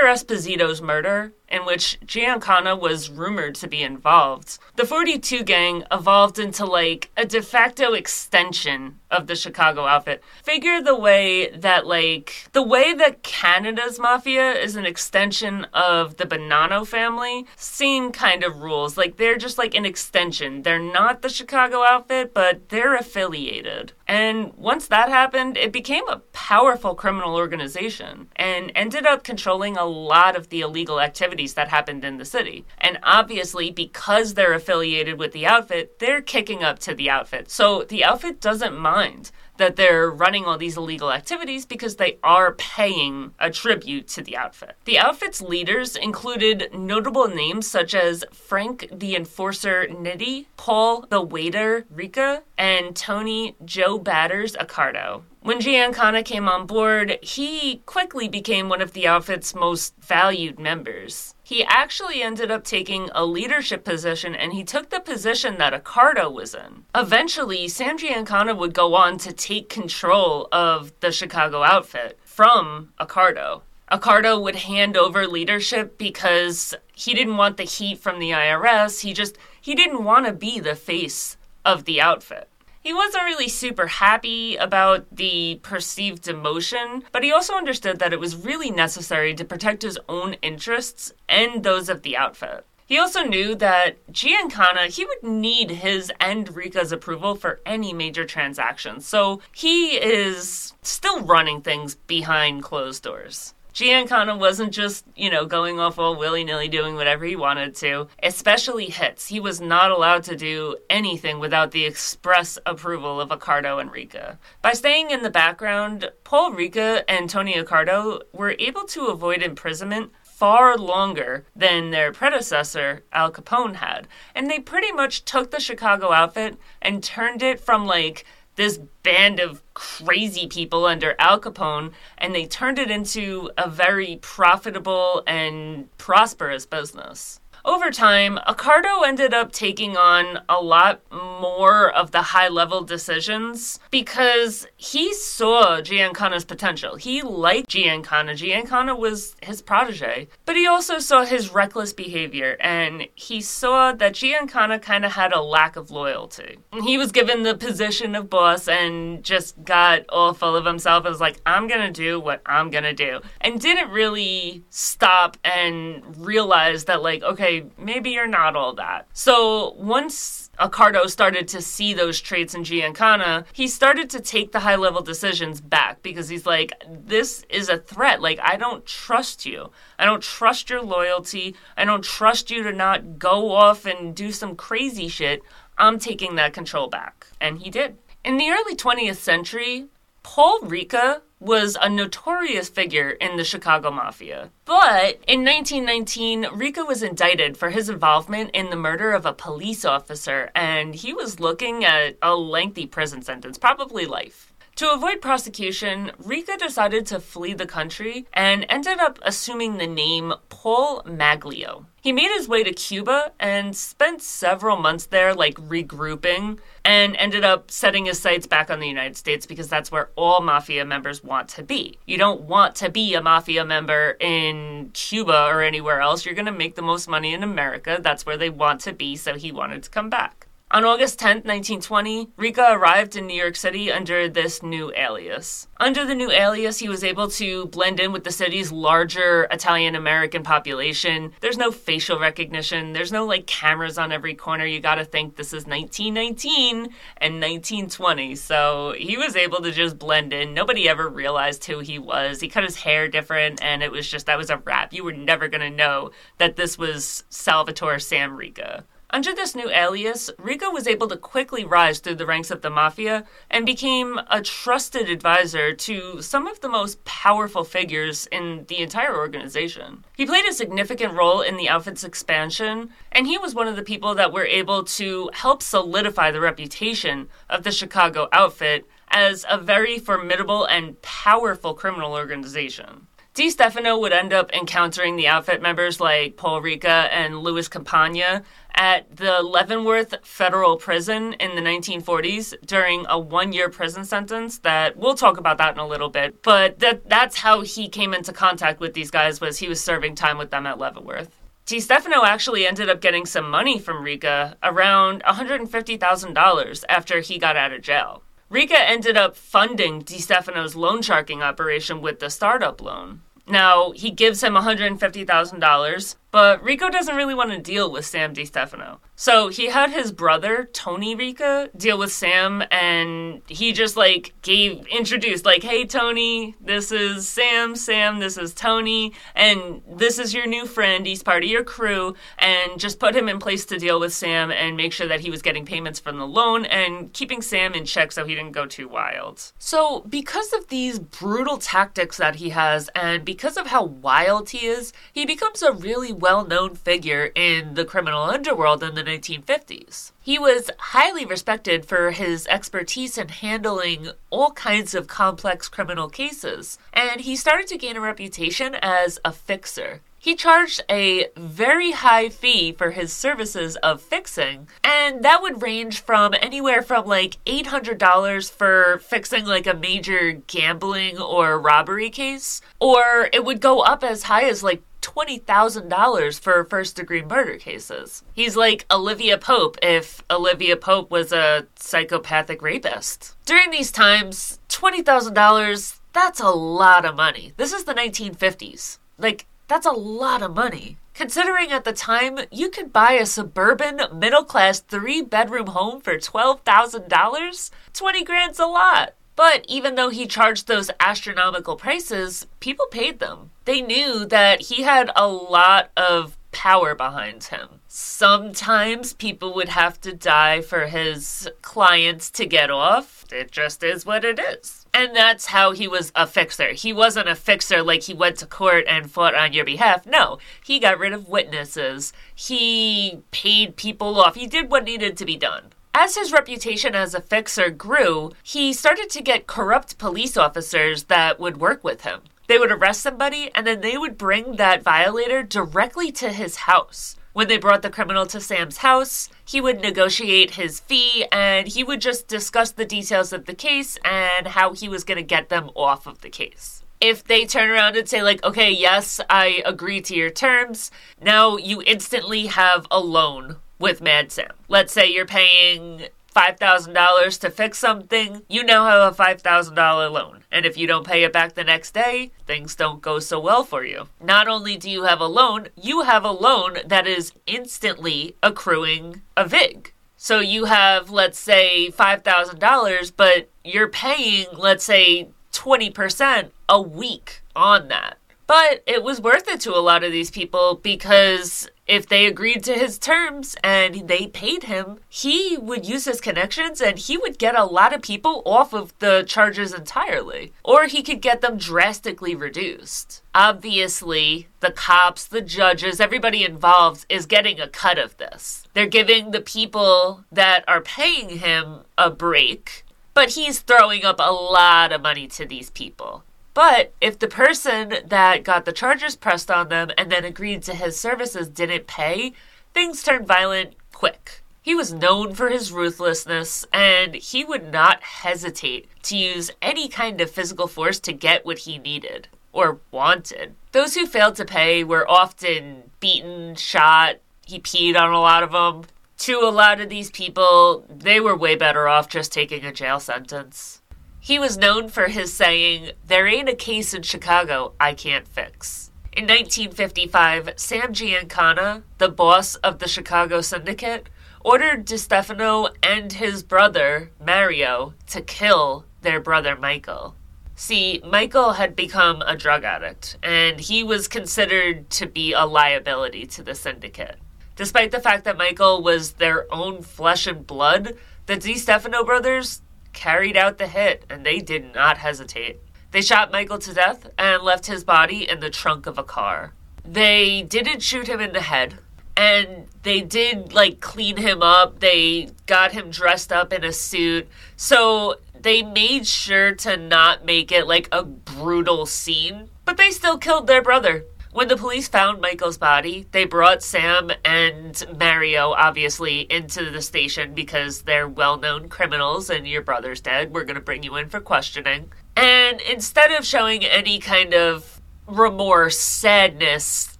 [0.00, 6.64] Esposito's murder, in which Giancana was rumored to be involved, the 42 gang evolved into
[6.64, 10.22] like a de facto extension of the Chicago outfit.
[10.42, 16.24] Figure the way that like the way that Canada's mafia is an extension of the
[16.24, 18.96] Bonanno family, same kind of rules.
[18.96, 20.62] Like they're just like an extension.
[20.62, 23.92] They're not the Chicago outfit, but they're affiliated.
[24.08, 29.84] And once that happened, it became a powerful criminal organization and ended up controlling a
[29.84, 31.00] lot of the illegal
[31.42, 32.64] activities that happened in the city.
[32.78, 37.50] And obviously, because they're affiliated with the outfit, they're kicking up to the outfit.
[37.50, 42.54] So the outfit doesn't mind that they're running all these illegal activities because they are
[42.54, 44.76] paying a tribute to the outfit.
[44.84, 51.84] The outfit's leaders included notable names such as Frank the Enforcer Nitti, Paul the Waiter
[51.94, 55.22] Ricca, and Tony Joe Batters Accardo.
[55.42, 61.34] When Giancana came on board, he quickly became one of the outfit's most valued members.
[61.42, 66.32] He actually ended up taking a leadership position and he took the position that Accardo
[66.32, 66.84] was in.
[66.94, 73.62] Eventually, Sam Giancana would go on to take control of the Chicago outfit from Accardo.
[73.90, 79.00] Accardo would hand over leadership because he didn't want the heat from the IRS.
[79.00, 82.48] He just he didn't want to be the face of the outfit
[82.82, 88.20] he wasn't really super happy about the perceived demotion, but he also understood that it
[88.20, 92.66] was really necessary to protect his own interests and those of the outfit.
[92.84, 98.24] He also knew that Giancana, he would need his and Ricca's approval for any major
[98.24, 103.54] transactions, so he is still running things behind closed doors.
[103.72, 108.08] Giancana wasn't just, you know, going off all willy nilly doing whatever he wanted to,
[108.22, 109.28] especially hits.
[109.28, 114.38] He was not allowed to do anything without the express approval of Accardo and Ricca.
[114.60, 120.12] By staying in the background, Paul Ricca and Tony Accardo were able to avoid imprisonment
[120.22, 124.08] far longer than their predecessor, Al Capone, had.
[124.34, 128.24] And they pretty much took the Chicago outfit and turned it from like
[128.56, 134.18] this band of crazy people under Al Capone, and they turned it into a very
[134.20, 137.40] profitable and prosperous business.
[137.64, 143.78] Over time, Accardo ended up taking on a lot more of the high level decisions
[143.92, 146.96] because he saw Giancana's potential.
[146.96, 148.32] He liked Giancana.
[148.32, 154.14] Giancana was his protege, but he also saw his reckless behavior and he saw that
[154.14, 156.58] Giancana kind of had a lack of loyalty.
[156.82, 161.12] He was given the position of boss and just got all full of himself and
[161.12, 163.20] was like, I'm gonna do what I'm gonna do.
[163.40, 169.06] And didn't really stop and realize that, like, okay, maybe you're not all that.
[169.12, 174.60] So once Accardo started to see those traits in Giancana, he started to take the
[174.60, 178.20] high level decisions back because he's like, this is a threat.
[178.20, 179.70] Like, I don't trust you.
[179.98, 181.54] I don't trust your loyalty.
[181.76, 185.42] I don't trust you to not go off and do some crazy shit.
[185.78, 187.26] I'm taking that control back.
[187.40, 187.98] And he did.
[188.24, 189.86] In the early 20th century,
[190.22, 194.50] Paul Ricca was a notorious figure in the Chicago Mafia.
[194.64, 199.84] But in 1919, Ricca was indicted for his involvement in the murder of a police
[199.84, 204.51] officer, and he was looking at a lengthy prison sentence, probably life.
[204.76, 210.32] To avoid prosecution, Ricca decided to flee the country and ended up assuming the name
[210.48, 211.84] Paul Maglio.
[212.00, 217.44] He made his way to Cuba and spent several months there, like regrouping, and ended
[217.44, 221.22] up setting his sights back on the United States because that's where all mafia members
[221.22, 221.98] want to be.
[222.06, 226.24] You don't want to be a mafia member in Cuba or anywhere else.
[226.24, 227.98] You're going to make the most money in America.
[228.00, 230.48] That's where they want to be, so he wanted to come back.
[230.74, 235.68] On August 10, 1920, Ricca arrived in New York City under this new alias.
[235.78, 239.94] Under the new alias, he was able to blend in with the city's larger Italian
[239.94, 241.32] American population.
[241.40, 244.64] There's no facial recognition, there's no like cameras on every corner.
[244.64, 248.34] You gotta think this is 1919 and 1920.
[248.36, 250.54] So he was able to just blend in.
[250.54, 252.40] Nobody ever realized who he was.
[252.40, 254.94] He cut his hair different, and it was just that was a wrap.
[254.94, 258.86] You were never gonna know that this was Salvatore Sam Ricca.
[259.14, 262.70] Under this new alias, Ricca was able to quickly rise through the ranks of the
[262.70, 268.78] mafia and became a trusted advisor to some of the most powerful figures in the
[268.78, 270.02] entire organization.
[270.16, 273.82] He played a significant role in the outfit's expansion, and he was one of the
[273.82, 279.58] people that were able to help solidify the reputation of the Chicago outfit as a
[279.58, 283.08] very formidable and powerful criminal organization.
[283.34, 288.42] DeStefano would end up encountering the outfit members like Paul Ricca and Louis Campagna
[288.74, 295.14] at the Leavenworth Federal Prison in the 1940s during a one-year prison sentence that we'll
[295.14, 296.42] talk about that in a little bit.
[296.42, 300.14] But that that's how he came into contact with these guys was he was serving
[300.14, 301.30] time with them at Leavenworth.
[301.66, 307.72] DeStefano actually ended up getting some money from Ricca, around $150,000 after he got out
[307.72, 308.22] of jail.
[308.50, 313.22] Ricca ended up funding DeStefano's loan sharking operation with the startup loan.
[313.46, 319.00] Now, he gives him $150,000, but Ricca doesn't really want to deal with Sam Stefano.
[319.22, 324.84] So he had his brother, Tony Ricca, deal with Sam, and he just like gave,
[324.88, 330.48] introduced, like, hey, Tony, this is Sam, Sam, this is Tony, and this is your
[330.48, 331.06] new friend.
[331.06, 334.50] He's part of your crew, and just put him in place to deal with Sam
[334.50, 337.84] and make sure that he was getting payments from the loan and keeping Sam in
[337.84, 339.52] check so he didn't go too wild.
[339.56, 344.66] So, because of these brutal tactics that he has, and because of how wild he
[344.66, 350.12] is, he becomes a really well known figure in the criminal underworld in the 1950s.
[350.20, 356.78] He was highly respected for his expertise in handling all kinds of complex criminal cases,
[356.92, 360.00] and he started to gain a reputation as a fixer.
[360.22, 366.00] He charged a very high fee for his services of fixing, and that would range
[366.00, 373.30] from anywhere from like $800 for fixing like a major gambling or robbery case, or
[373.32, 378.22] it would go up as high as like $20,000 for first degree murder cases.
[378.32, 383.36] He's like Olivia Pope if Olivia Pope was a psychopathic rapist.
[383.44, 387.52] During these times, $20,000, that's a lot of money.
[387.56, 388.98] This is the 1950s.
[389.18, 390.96] Like, that's a lot of money.
[391.14, 396.16] Considering at the time you could buy a suburban middle class three bedroom home for
[396.16, 399.14] $12,000, 20 grand's a lot.
[399.42, 403.50] But even though he charged those astronomical prices, people paid them.
[403.64, 407.80] They knew that he had a lot of power behind him.
[407.88, 413.24] Sometimes people would have to die for his clients to get off.
[413.32, 414.86] It just is what it is.
[414.94, 416.72] And that's how he was a fixer.
[416.72, 420.06] He wasn't a fixer like he went to court and fought on your behalf.
[420.06, 422.12] No, he got rid of witnesses.
[422.32, 424.36] He paid people off.
[424.36, 425.72] He did what needed to be done.
[425.94, 431.38] As his reputation as a fixer grew, he started to get corrupt police officers that
[431.38, 432.22] would work with him.
[432.46, 437.16] They would arrest somebody and then they would bring that violator directly to his house.
[437.34, 441.84] When they brought the criminal to Sam's house, he would negotiate his fee and he
[441.84, 445.50] would just discuss the details of the case and how he was going to get
[445.50, 446.82] them off of the case.
[447.02, 451.56] If they turn around and say, like, okay, yes, I agree to your terms, now
[451.56, 454.52] you instantly have a loan with Mad Sam.
[454.68, 460.44] Let's say you're paying $5,000 to fix something, you now have a $5,000 loan.
[460.50, 463.64] And if you don't pay it back the next day, things don't go so well
[463.64, 464.08] for you.
[464.20, 469.22] Not only do you have a loan, you have a loan that is instantly accruing
[469.36, 469.92] a VIG.
[470.16, 477.88] So you have, let's say, $5,000, but you're paying, let's say, 20% a week on
[477.88, 478.16] that.
[478.46, 482.62] But it was worth it to a lot of these people because if they agreed
[482.64, 487.38] to his terms and they paid him, he would use his connections and he would
[487.38, 490.52] get a lot of people off of the charges entirely.
[490.64, 493.22] Or he could get them drastically reduced.
[493.34, 498.64] Obviously, the cops, the judges, everybody involved is getting a cut of this.
[498.74, 504.32] They're giving the people that are paying him a break, but he's throwing up a
[504.32, 506.22] lot of money to these people.
[506.54, 510.74] But if the person that got the charges pressed on them and then agreed to
[510.74, 512.32] his services didn't pay,
[512.74, 514.42] things turned violent quick.
[514.60, 520.20] He was known for his ruthlessness, and he would not hesitate to use any kind
[520.20, 523.54] of physical force to get what he needed or wanted.
[523.72, 528.52] Those who failed to pay were often beaten, shot, he peed on a lot of
[528.52, 528.84] them
[529.22, 532.98] to a lot of these people, they were way better off just taking a jail
[532.98, 533.80] sentence.
[534.24, 538.92] He was known for his saying, There ain't a case in Chicago I can't fix.
[539.12, 544.08] In 1955, Sam Giancana, the boss of the Chicago Syndicate,
[544.44, 550.14] ordered DeStefano and his brother, Mario, to kill their brother Michael.
[550.54, 556.26] See, Michael had become a drug addict, and he was considered to be a liability
[556.26, 557.18] to the syndicate.
[557.56, 560.96] Despite the fact that Michael was their own flesh and blood,
[561.26, 562.61] the DeStefano brothers
[562.92, 565.60] carried out the hit, and they did not hesitate.
[565.90, 569.52] They shot Michael to death and left his body in the trunk of a car.
[569.84, 571.78] They didn't shoot him in the head,
[572.16, 574.80] and they did like clean him up.
[574.80, 577.28] They got him dressed up in a suit.
[577.56, 583.18] So they made sure to not make it like a brutal scene, but they still
[583.18, 584.04] killed their brother.
[584.32, 590.32] When the police found Michael's body, they brought Sam and Mario, obviously, into the station
[590.32, 593.34] because they're well known criminals and your brother's dead.
[593.34, 594.90] We're going to bring you in for questioning.
[595.16, 599.98] And instead of showing any kind of remorse, sadness,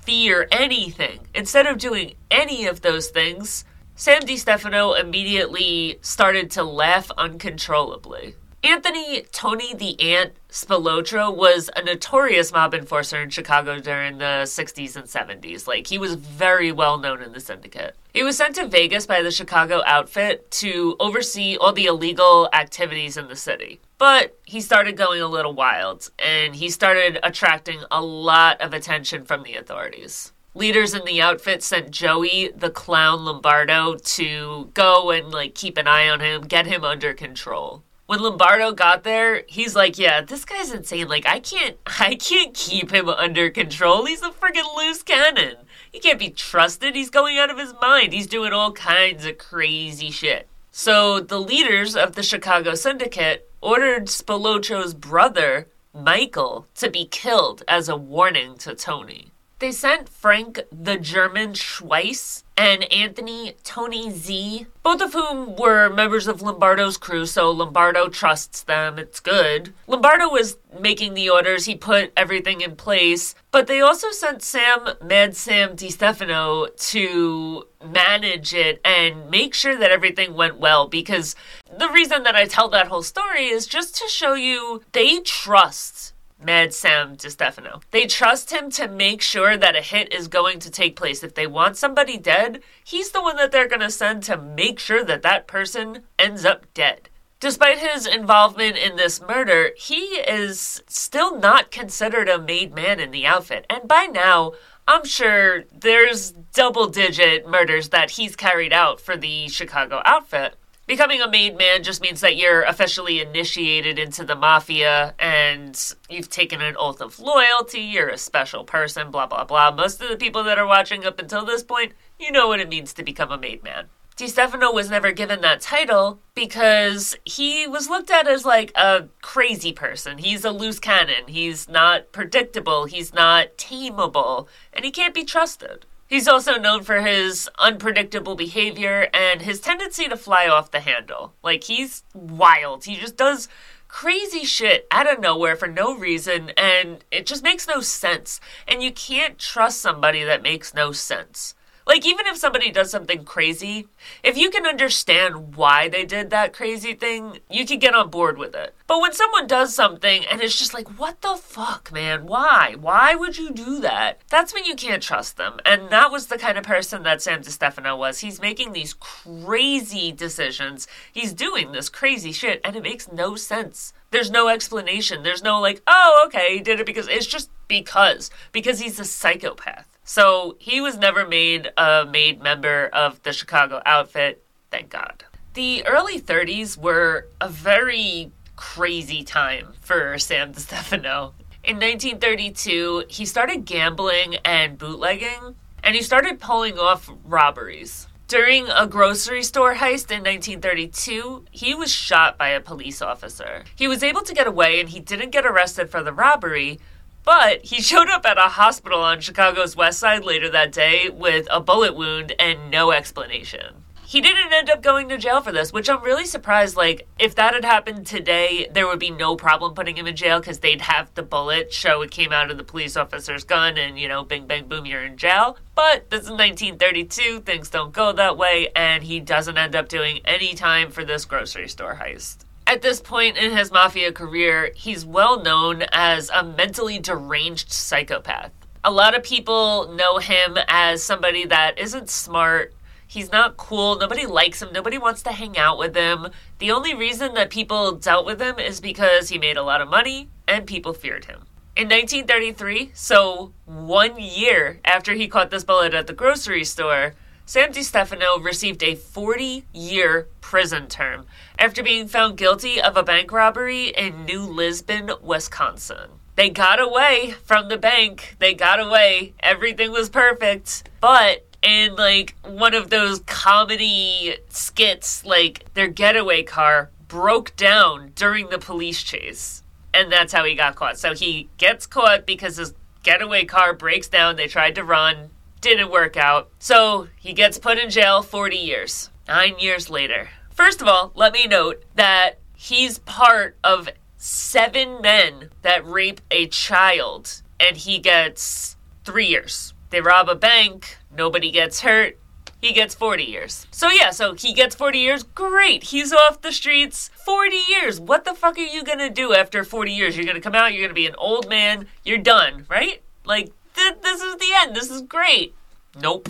[0.00, 7.10] fear, anything, instead of doing any of those things, Sam DeStefano immediately started to laugh
[7.18, 8.36] uncontrollably.
[8.64, 14.96] Anthony Tony the Ant Spilotro was a notorious mob enforcer in Chicago during the 60s
[14.96, 15.66] and 70s.
[15.66, 17.96] Like, he was very well known in the syndicate.
[18.12, 23.16] He was sent to Vegas by the Chicago outfit to oversee all the illegal activities
[23.16, 23.80] in the city.
[23.96, 29.24] But he started going a little wild, and he started attracting a lot of attention
[29.24, 35.30] from the authorities leaders in the outfit sent Joey the clown Lombardo to go and
[35.30, 37.82] like keep an eye on him, get him under control
[38.12, 41.08] when Lombardo got there, he's like, "Yeah, this guy's insane.
[41.08, 44.04] Like, I can't, I can't keep him under control.
[44.04, 45.56] He's a friggin' loose cannon.
[45.90, 46.94] He can't be trusted.
[46.94, 48.12] He's going out of his mind.
[48.12, 54.08] He's doing all kinds of crazy shit." So the leaders of the Chicago Syndicate ordered
[54.08, 59.32] Spilotro's brother, Michael, to be killed as a warning to Tony.
[59.62, 66.26] They sent Frank the German Schweihs and Anthony Tony Z, both of whom were members
[66.26, 68.98] of Lombardo's crew, so Lombardo trusts them.
[68.98, 69.72] It's good.
[69.86, 74.94] Lombardo was making the orders, he put everything in place, but they also sent Sam,
[75.00, 81.36] Mad Sam DeStefano, to manage it and make sure that everything went well because
[81.78, 86.11] the reason that I tell that whole story is just to show you they trust
[86.44, 87.82] Mad Sam DeStefano.
[87.90, 91.22] They trust him to make sure that a hit is going to take place.
[91.22, 94.78] If they want somebody dead, he's the one that they're going to send to make
[94.78, 97.08] sure that that person ends up dead.
[97.40, 103.10] Despite his involvement in this murder, he is still not considered a made man in
[103.10, 103.66] the outfit.
[103.68, 104.52] And by now,
[104.86, 110.54] I'm sure there's double digit murders that he's carried out for the Chicago outfit.
[110.92, 116.28] Becoming a made man just means that you're officially initiated into the mafia and you've
[116.28, 119.70] taken an oath of loyalty, you're a special person, blah, blah, blah.
[119.70, 122.68] Most of the people that are watching up until this point, you know what it
[122.68, 123.86] means to become a made man.
[124.18, 129.72] DeStefano was never given that title because he was looked at as like a crazy
[129.72, 130.18] person.
[130.18, 131.26] He's a loose cannon.
[131.26, 132.84] He's not predictable.
[132.84, 134.46] He's not tameable.
[134.74, 135.86] And he can't be trusted.
[136.12, 141.32] He's also known for his unpredictable behavior and his tendency to fly off the handle.
[141.42, 142.84] Like, he's wild.
[142.84, 143.48] He just does
[143.88, 148.42] crazy shit out of nowhere for no reason, and it just makes no sense.
[148.68, 151.54] And you can't trust somebody that makes no sense.
[151.86, 153.88] Like, even if somebody does something crazy,
[154.22, 158.38] if you can understand why they did that crazy thing, you can get on board
[158.38, 158.74] with it.
[158.86, 162.26] But when someone does something and it's just like, what the fuck, man?
[162.26, 162.76] Why?
[162.78, 164.20] Why would you do that?
[164.28, 165.58] That's when you can't trust them.
[165.64, 168.20] And that was the kind of person that Sam DeStefano was.
[168.20, 173.92] He's making these crazy decisions, he's doing this crazy shit, and it makes no sense.
[174.10, 175.22] There's no explanation.
[175.22, 178.30] There's no, like, oh, okay, he did it because it's just because.
[178.52, 179.91] Because he's a psychopath.
[180.04, 185.24] So he was never made a made member of the Chicago outfit, thank God.
[185.54, 191.32] The early 30s were a very crazy time for Sam DeStefano.
[191.64, 198.08] In 1932, he started gambling and bootlegging, and he started pulling off robberies.
[198.26, 203.64] During a grocery store heist in 1932, he was shot by a police officer.
[203.76, 206.80] He was able to get away and he didn't get arrested for the robbery,
[207.24, 211.46] but he showed up at a hospital on Chicago's west side later that day with
[211.50, 213.84] a bullet wound and no explanation.
[214.12, 216.76] he didn't end up going to jail for this, which I'm really surprised.
[216.76, 220.38] Like, if that had happened today, there would be no problem putting him in jail
[220.38, 223.98] because they'd have the bullet show it came out of the police officer's gun and,
[223.98, 225.56] you know, bing, bang, boom, you're in jail.
[225.74, 230.20] But this is 1932, things don't go that way, and he doesn't end up doing
[230.26, 232.44] any time for this grocery store heist.
[232.72, 238.50] At this point in his mafia career, he's well known as a mentally deranged psychopath.
[238.82, 242.72] A lot of people know him as somebody that isn't smart,
[243.06, 243.98] He's not cool.
[243.98, 244.70] Nobody likes him.
[244.72, 246.28] Nobody wants to hang out with him.
[246.60, 249.90] The only reason that people dealt with him is because he made a lot of
[249.90, 251.40] money and people feared him.
[251.76, 257.12] In 1933, so one year after he caught this bullet at the grocery store,
[257.44, 261.26] Sam DeStefano received a 40 year prison term
[261.58, 266.10] after being found guilty of a bank robbery in New Lisbon, Wisconsin.
[266.34, 268.36] They got away from the bank.
[268.38, 269.34] They got away.
[269.40, 270.88] Everything was perfect.
[271.00, 278.48] But in like one of those comedy skits, like their getaway car broke down during
[278.48, 279.62] the police chase.
[279.94, 280.98] And that's how he got caught.
[280.98, 282.72] So he gets caught because his
[283.02, 284.36] getaway car breaks down.
[284.36, 285.28] They tried to run,
[285.60, 286.48] didn't work out.
[286.58, 289.10] So he gets put in jail 40 years.
[289.28, 290.30] Nine years later.
[290.54, 296.46] First of all, let me note that he's part of seven men that rape a
[296.46, 299.74] child, and he gets three years.
[299.90, 302.18] They rob a bank, nobody gets hurt,
[302.62, 303.66] he gets 40 years.
[303.72, 305.24] So yeah, so he gets 40 years.
[305.24, 305.82] Great.
[305.82, 307.10] He's off the streets.
[307.26, 307.98] 40 years.
[307.98, 310.16] What the fuck are you going to do after 40 years?
[310.16, 313.02] You're going to come out, you're going to be an old man, you're done, right?
[313.24, 314.76] Like th- this is the end.
[314.76, 315.54] This is great.
[316.00, 316.28] Nope.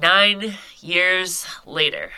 [0.00, 2.10] 9 years later.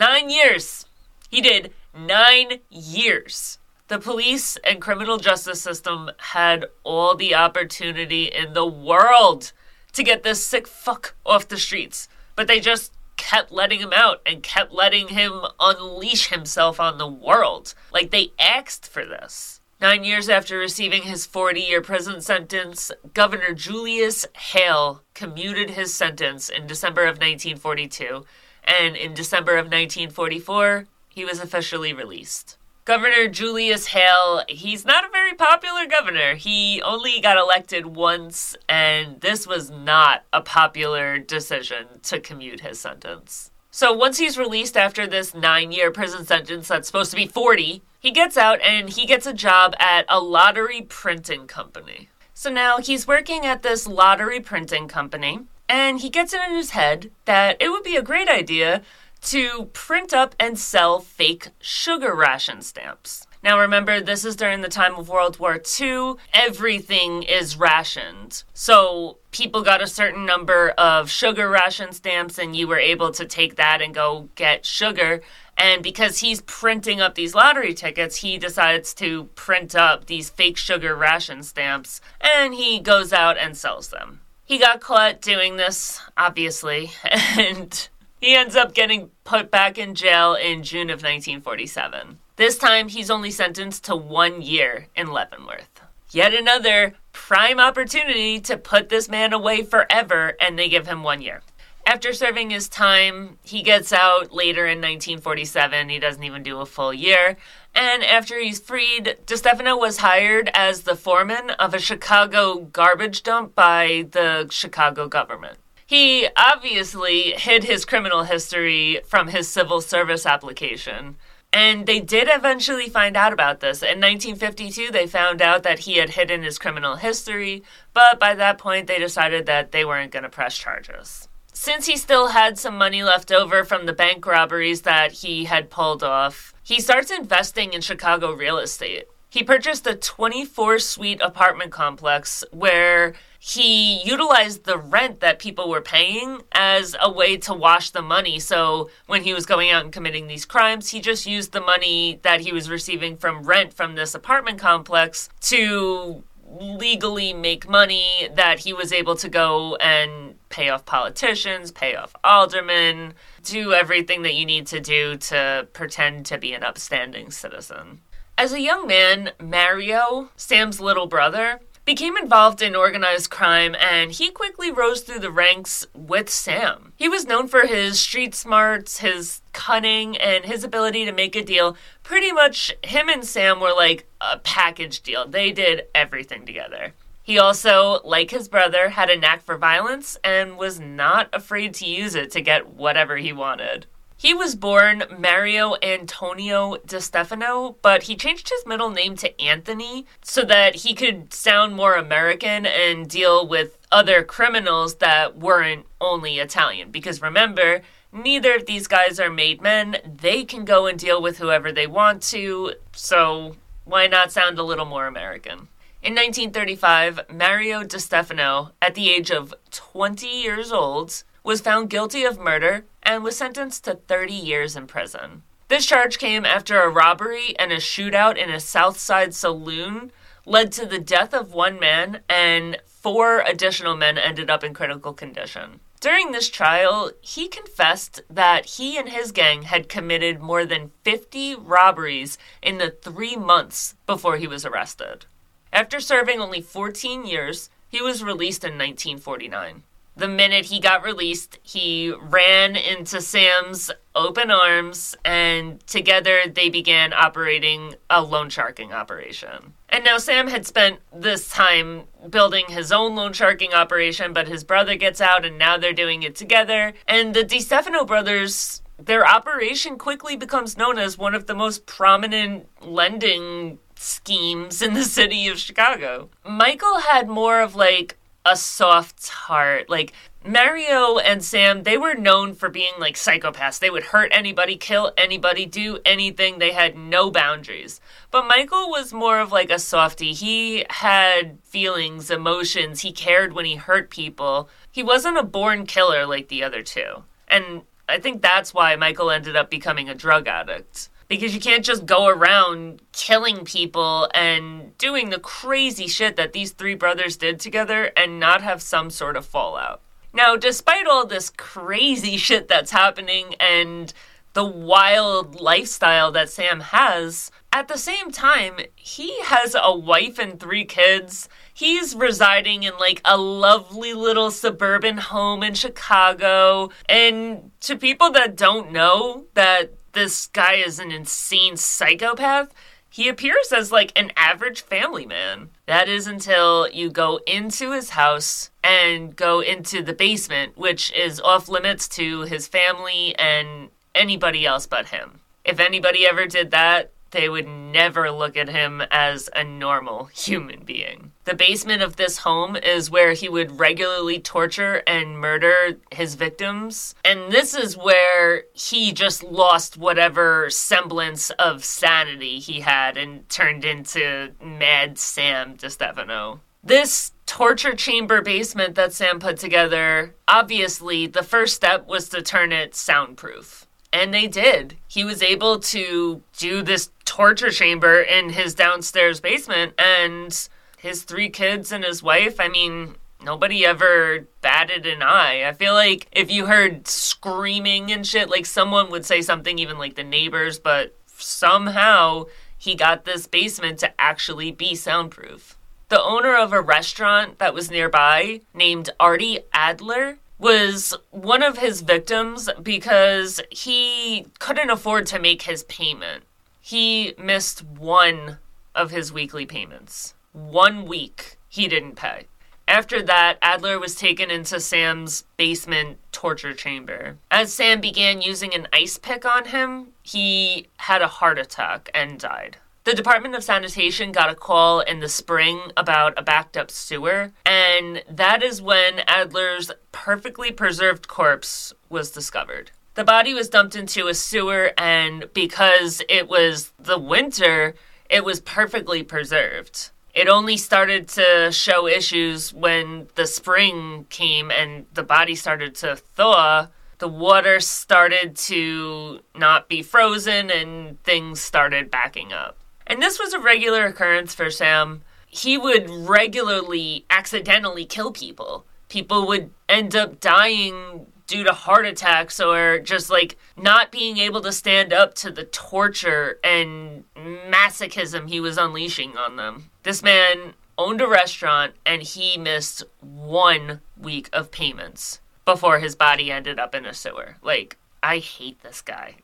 [0.00, 0.86] 9 years.
[1.30, 3.58] He did 9 years.
[3.88, 9.52] The police and criminal justice system had all the opportunity in the world
[9.92, 12.08] to get this sick fuck off the streets.
[12.34, 17.06] But they just kept letting him out and kept letting him unleash himself on the
[17.06, 17.74] world.
[17.92, 19.60] Like they asked for this.
[19.82, 26.48] Nine years after receiving his 40 year prison sentence, Governor Julius Heil commuted his sentence
[26.48, 28.24] in December of 1942,
[28.70, 32.56] and in December of 1944, he was officially released.
[32.84, 36.34] Governor Julius Heil, he's not a very popular governor.
[36.34, 42.80] He only got elected once, and this was not a popular decision to commute his
[42.80, 43.50] sentence.
[43.70, 47.82] So once he's released after this nine year prison sentence that's supposed to be 40,
[48.00, 52.08] he gets out and he gets a job at a lottery printing company.
[52.34, 55.40] So now he's working at this lottery printing company,
[55.70, 58.82] and he gets it in his head that it would be a great idea
[59.22, 63.24] to print up and sell fake sugar ration stamps.
[63.42, 66.14] Now, remember, this is during the time of World War II.
[66.34, 68.42] Everything is rationed.
[68.52, 73.24] So, people got a certain number of sugar ration stamps, and you were able to
[73.24, 75.22] take that and go get sugar.
[75.56, 80.56] And because he's printing up these lottery tickets, he decides to print up these fake
[80.56, 84.20] sugar ration stamps, and he goes out and sells them.
[84.50, 86.90] He got caught doing this, obviously,
[87.38, 87.88] and
[88.20, 92.18] he ends up getting put back in jail in June of 1947.
[92.34, 95.82] This time, he's only sentenced to one year in Leavenworth.
[96.10, 101.22] Yet another prime opportunity to put this man away forever, and they give him one
[101.22, 101.42] year.
[101.86, 105.88] After serving his time, he gets out later in 1947.
[105.88, 107.36] He doesn't even do a full year.
[107.74, 113.54] And after he's freed, DeStefano was hired as the foreman of a Chicago garbage dump
[113.54, 115.58] by the Chicago government.
[115.86, 121.16] He obviously hid his criminal history from his civil service application.
[121.52, 123.82] And they did eventually find out about this.
[123.82, 128.58] In 1952, they found out that he had hidden his criminal history, but by that
[128.58, 131.28] point, they decided that they weren't going to press charges.
[131.52, 135.70] Since he still had some money left over from the bank robberies that he had
[135.70, 139.08] pulled off, he starts investing in Chicago real estate.
[139.28, 145.80] He purchased a 24 suite apartment complex where he utilized the rent that people were
[145.80, 148.38] paying as a way to wash the money.
[148.38, 152.20] So when he was going out and committing these crimes, he just used the money
[152.22, 158.60] that he was receiving from rent from this apartment complex to legally make money that
[158.60, 164.34] he was able to go and pay off politicians, pay off aldermen, do everything that
[164.34, 168.00] you need to do to pretend to be an upstanding citizen.
[168.36, 174.30] As a young man, Mario, Sam's little brother, became involved in organized crime and he
[174.30, 176.92] quickly rose through the ranks with Sam.
[176.96, 181.44] He was known for his street smarts, his cunning, and his ability to make a
[181.44, 181.76] deal.
[182.02, 185.26] Pretty much, him and Sam were like a package deal.
[185.26, 186.94] They did everything together.
[187.22, 191.86] He also, like his brother, had a knack for violence and was not afraid to
[191.86, 193.86] use it to get whatever he wanted.
[194.20, 200.42] He was born Mario Antonio DeStefano, but he changed his middle name to Anthony so
[200.44, 206.90] that he could sound more American and deal with other criminals that weren't only Italian.
[206.90, 207.80] Because remember,
[208.12, 209.96] neither of these guys are made men.
[210.04, 213.56] They can go and deal with whoever they want to, so
[213.86, 215.68] why not sound a little more American?
[216.02, 222.38] In 1935, Mario DeStefano, at the age of 20 years old, was found guilty of
[222.38, 225.42] murder and was sentenced to 30 years in prison.
[225.68, 230.10] This charge came after a robbery and a shootout in a South Side saloon
[230.46, 235.12] led to the death of one man, and four additional men ended up in critical
[235.12, 235.80] condition.
[236.00, 241.56] During this trial, he confessed that he and his gang had committed more than 50
[241.56, 245.26] robberies in the three months before he was arrested.
[245.72, 249.82] After serving only 14 years, he was released in 1949.
[250.16, 257.12] The minute he got released, he ran into Sam's open arms, and together they began
[257.12, 259.74] operating a loan sharking operation.
[259.88, 264.64] And now Sam had spent this time building his own loan sharking operation, but his
[264.64, 266.92] brother gets out, and now they're doing it together.
[267.06, 272.68] And the DeStefano brothers their operation quickly becomes known as one of the most prominent
[272.82, 276.30] lending schemes in the city of Chicago.
[276.42, 279.90] Michael had more of like a soft heart.
[279.90, 283.78] Like Mario and Sam, they were known for being like psychopaths.
[283.78, 286.58] They would hurt anybody, kill anybody, do anything.
[286.58, 288.00] They had no boundaries.
[288.30, 290.32] But Michael was more of like a softy.
[290.32, 293.00] He had feelings, emotions.
[293.00, 294.70] He cared when he hurt people.
[294.90, 297.24] He wasn't a born killer like the other two.
[297.48, 301.84] And I think that's why Michael ended up becoming a drug addict because you can't
[301.84, 307.60] just go around killing people and doing the crazy shit that these three brothers did
[307.60, 310.02] together and not have some sort of fallout.
[310.34, 314.12] Now, despite all this crazy shit that's happening and
[314.54, 320.58] the wild lifestyle that Sam has, at the same time, he has a wife and
[320.58, 321.48] three kids.
[321.72, 326.90] He's residing in like a lovely little suburban home in Chicago.
[327.08, 332.72] And to people that don't know that this guy is an insane psychopath,
[333.12, 335.70] he appears as like an average family man.
[335.86, 341.40] That is until you go into his house and go into the basement, which is
[341.40, 345.40] off limits to his family and anybody else but him.
[345.64, 350.84] If anybody ever did that, they would never look at him as a normal human
[350.84, 351.32] being.
[351.44, 357.14] The basement of this home is where he would regularly torture and murder his victims.
[357.24, 363.84] And this is where he just lost whatever semblance of sanity he had and turned
[363.84, 366.60] into Mad Sam DeStefano.
[366.82, 372.72] This torture chamber basement that Sam put together, obviously, the first step was to turn
[372.72, 373.86] it soundproof.
[374.12, 374.96] And they did.
[375.06, 381.48] He was able to do this torture chamber in his downstairs basement, and his three
[381.48, 385.64] kids and his wife, I mean, nobody ever batted an eye.
[385.66, 389.96] I feel like if you heard screaming and shit, like someone would say something, even
[389.96, 392.46] like the neighbors, but somehow
[392.76, 395.76] he got this basement to actually be soundproof.
[396.08, 402.02] The owner of a restaurant that was nearby, named Artie Adler, was one of his
[402.02, 406.44] victims because he couldn't afford to make his payment.
[406.80, 408.58] He missed one
[408.94, 410.34] of his weekly payments.
[410.52, 412.46] One week he didn't pay.
[412.86, 417.38] After that, Adler was taken into Sam's basement torture chamber.
[417.48, 422.38] As Sam began using an ice pick on him, he had a heart attack and
[422.38, 422.78] died.
[423.10, 427.50] The Department of Sanitation got a call in the spring about a backed up sewer,
[427.66, 432.92] and that is when Adler's perfectly preserved corpse was discovered.
[433.14, 437.96] The body was dumped into a sewer, and because it was the winter,
[438.28, 440.10] it was perfectly preserved.
[440.32, 446.14] It only started to show issues when the spring came and the body started to
[446.14, 446.86] thaw.
[447.18, 452.76] The water started to not be frozen and things started backing up.
[453.10, 455.22] And this was a regular occurrence for Sam.
[455.48, 458.86] He would regularly accidentally kill people.
[459.08, 464.60] People would end up dying due to heart attacks or just like not being able
[464.60, 469.90] to stand up to the torture and masochism he was unleashing on them.
[470.04, 476.52] This man owned a restaurant and he missed one week of payments before his body
[476.52, 477.56] ended up in a sewer.
[477.60, 479.34] Like, I hate this guy.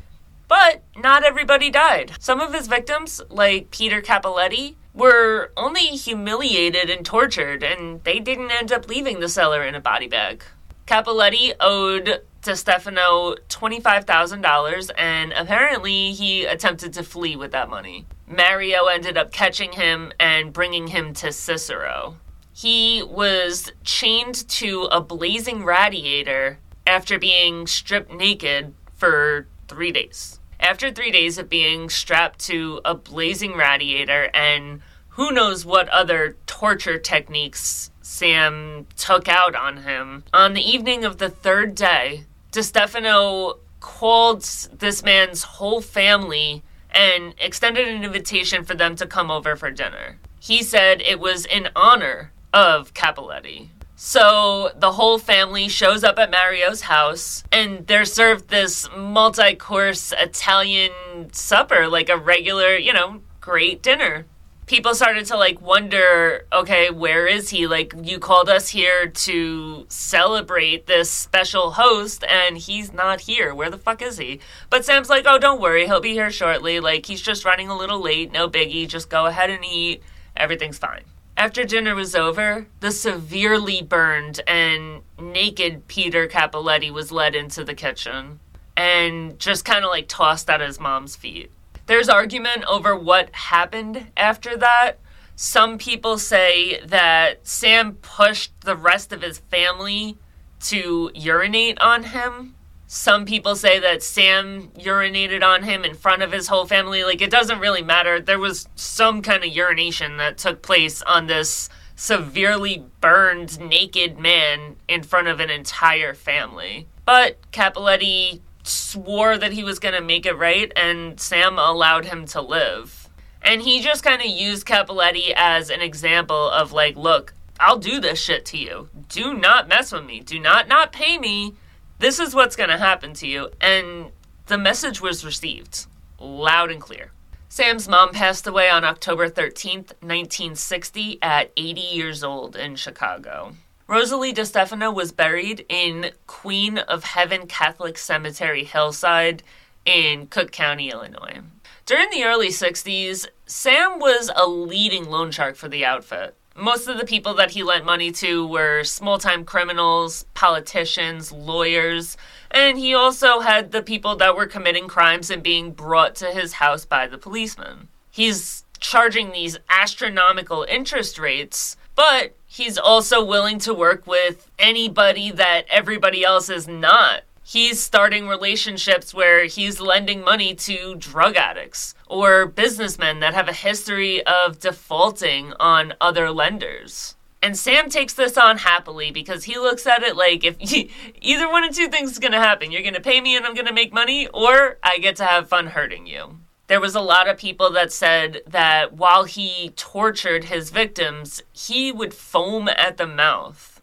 [0.48, 2.12] But not everybody died.
[2.20, 8.50] Some of his victims, like Peter Cappelletti, were only humiliated and tortured, and they didn't
[8.50, 10.44] end up leaving the cellar in a body bag.
[10.86, 18.06] Cappelletti owed DeStefano $25,000 and apparently he attempted to flee with that money.
[18.28, 22.18] Mario ended up catching him and bringing him to Cicero.
[22.52, 30.40] He was chained to a blazing radiator after being stripped naked for three days.
[30.58, 36.36] After three days of being strapped to a blazing radiator and who knows what other
[36.46, 43.58] torture techniques Sam took out on him, on the evening of the third day, DeStefano
[43.80, 49.70] called this man's whole family and extended an invitation for them to come over for
[49.70, 50.18] dinner.
[50.40, 53.68] He said it was in honor of Cappelletti.
[53.98, 60.12] So the whole family shows up at Mario's house and they're served this multi course
[60.12, 60.92] Italian
[61.32, 64.26] supper, like a regular, you know, great dinner.
[64.66, 67.66] People started to like wonder, okay, where is he?
[67.66, 73.54] Like, you called us here to celebrate this special host and he's not here.
[73.54, 74.40] Where the fuck is he?
[74.68, 76.80] But Sam's like, oh, don't worry, he'll be here shortly.
[76.80, 80.02] Like, he's just running a little late, no biggie, just go ahead and eat.
[80.36, 81.04] Everything's fine.
[81.38, 87.74] After dinner was over, the severely burned and naked Peter Cappelletti was led into the
[87.74, 88.40] kitchen
[88.74, 91.50] and just kind of like tossed at his mom's feet.
[91.86, 94.94] There's argument over what happened after that.
[95.36, 100.16] Some people say that Sam pushed the rest of his family
[100.62, 102.55] to urinate on him
[102.96, 107.04] some people say that Sam urinated on him in front of his whole family.
[107.04, 108.20] Like, it doesn't really matter.
[108.20, 114.76] There was some kind of urination that took place on this severely burned, naked man
[114.88, 116.88] in front of an entire family.
[117.04, 122.24] But Cappelletti swore that he was going to make it right, and Sam allowed him
[122.28, 123.10] to live.
[123.42, 128.00] And he just kind of used Cappelletti as an example of, like, look, I'll do
[128.00, 128.88] this shit to you.
[129.10, 130.20] Do not mess with me.
[130.20, 131.56] Do not not pay me
[131.98, 133.50] this is what's going to happen to you.
[133.60, 134.10] And
[134.46, 135.86] the message was received
[136.18, 137.12] loud and clear.
[137.48, 143.54] Sam's mom passed away on October 13th, 1960, at 80 years old in Chicago.
[143.88, 149.42] Rosalie DeStefano was buried in Queen of Heaven Catholic Cemetery Hillside
[149.84, 151.40] in Cook County, Illinois.
[151.86, 156.34] During the early 60s, Sam was a leading loan shark for the outfit.
[156.58, 162.16] Most of the people that he lent money to were small time criminals, politicians, lawyers,
[162.50, 166.54] and he also had the people that were committing crimes and being brought to his
[166.54, 167.88] house by the policemen.
[168.10, 175.66] He's charging these astronomical interest rates, but he's also willing to work with anybody that
[175.68, 182.44] everybody else is not he's starting relationships where he's lending money to drug addicts or
[182.44, 187.14] businessmen that have a history of defaulting on other lenders.
[187.40, 190.90] And Sam takes this on happily because he looks at it like if he,
[191.20, 193.46] either one of two things is going to happen, you're going to pay me and
[193.46, 196.40] I'm going to make money, or I get to have fun hurting you.
[196.66, 201.92] There was a lot of people that said that while he tortured his victims, he
[201.92, 203.75] would foam at the mouth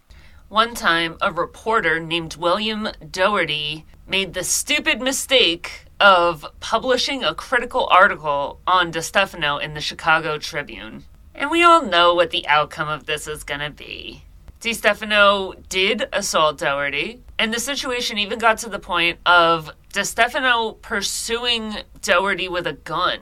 [0.54, 7.88] one time, a reporter named William Doherty made the stupid mistake of publishing a critical
[7.90, 11.06] article on DeStefano in the Chicago Tribune.
[11.34, 14.26] And we all know what the outcome of this is going to be.
[14.62, 21.78] DeStefano did assault Doherty, and the situation even got to the point of DeStefano pursuing
[22.00, 23.22] Doherty with a gun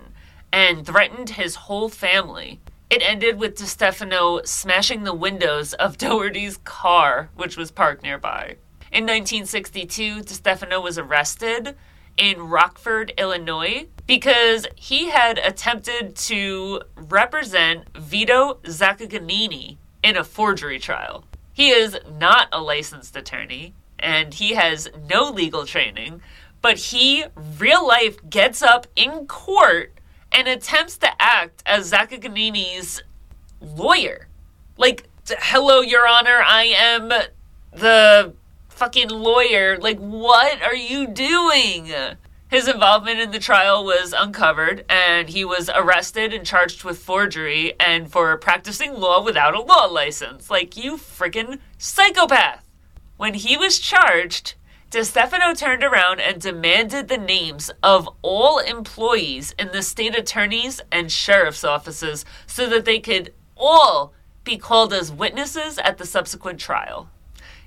[0.52, 2.60] and threatened his whole family.
[2.92, 8.58] It ended with DeStefano smashing the windows of Doherty's car, which was parked nearby.
[8.92, 11.78] In 1962, DeStefano was arrested
[12.18, 21.24] in Rockford, Illinois, because he had attempted to represent Vito Zaccagnini in a forgery trial.
[21.54, 26.22] He is not a licensed attorney and he has no legal training,
[26.62, 27.24] but he,
[27.58, 29.94] real life, gets up in court
[30.32, 33.04] and attempts to act as Zaccagnini's
[33.60, 34.28] lawyer.
[34.78, 37.10] Like, hello, Your Honor, I am
[37.72, 38.34] the
[38.70, 39.78] fucking lawyer.
[39.78, 41.94] Like, what are you doing?
[42.50, 47.74] His involvement in the trial was uncovered, and he was arrested and charged with forgery
[47.80, 50.50] and for practicing law without a law license.
[50.50, 52.66] Like, you freaking psychopath!
[53.16, 54.56] When he was charged,
[54.92, 61.10] DeStefano turned around and demanded the names of all employees in the state attorney's and
[61.10, 64.14] sheriff's offices so that they could all
[64.44, 67.10] be called as witnesses at the subsequent trial.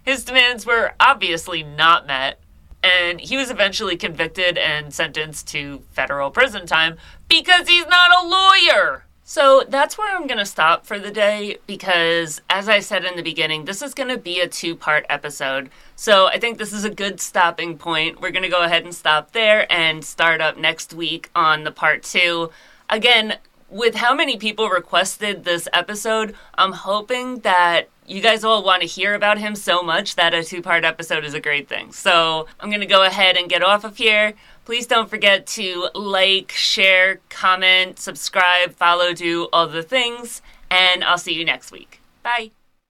[0.03, 2.41] His demands were obviously not met,
[2.83, 8.29] and he was eventually convicted and sentenced to federal prison time because he's not a
[8.29, 9.07] lawyer.
[9.27, 13.17] So that's where I'm going to stop for the day because, as I said in
[13.17, 15.71] the beginning, this is going to be a two part episode.
[15.97, 18.21] So I think this is a good stopping point.
[18.21, 21.73] We're going to go ahead and stop there and start up next week on the
[21.73, 22.51] part two.
[22.91, 23.39] Again,
[23.71, 28.87] with how many people requested this episode, I'm hoping that you guys all want to
[28.87, 31.93] hear about him so much that a two part episode is a great thing.
[31.93, 34.35] So I'm going to go ahead and get off of here.
[34.65, 40.41] Please don't forget to like, share, comment, subscribe, follow, do all the things,
[40.71, 42.01] and I'll see you next week.
[42.23, 42.53] Bye.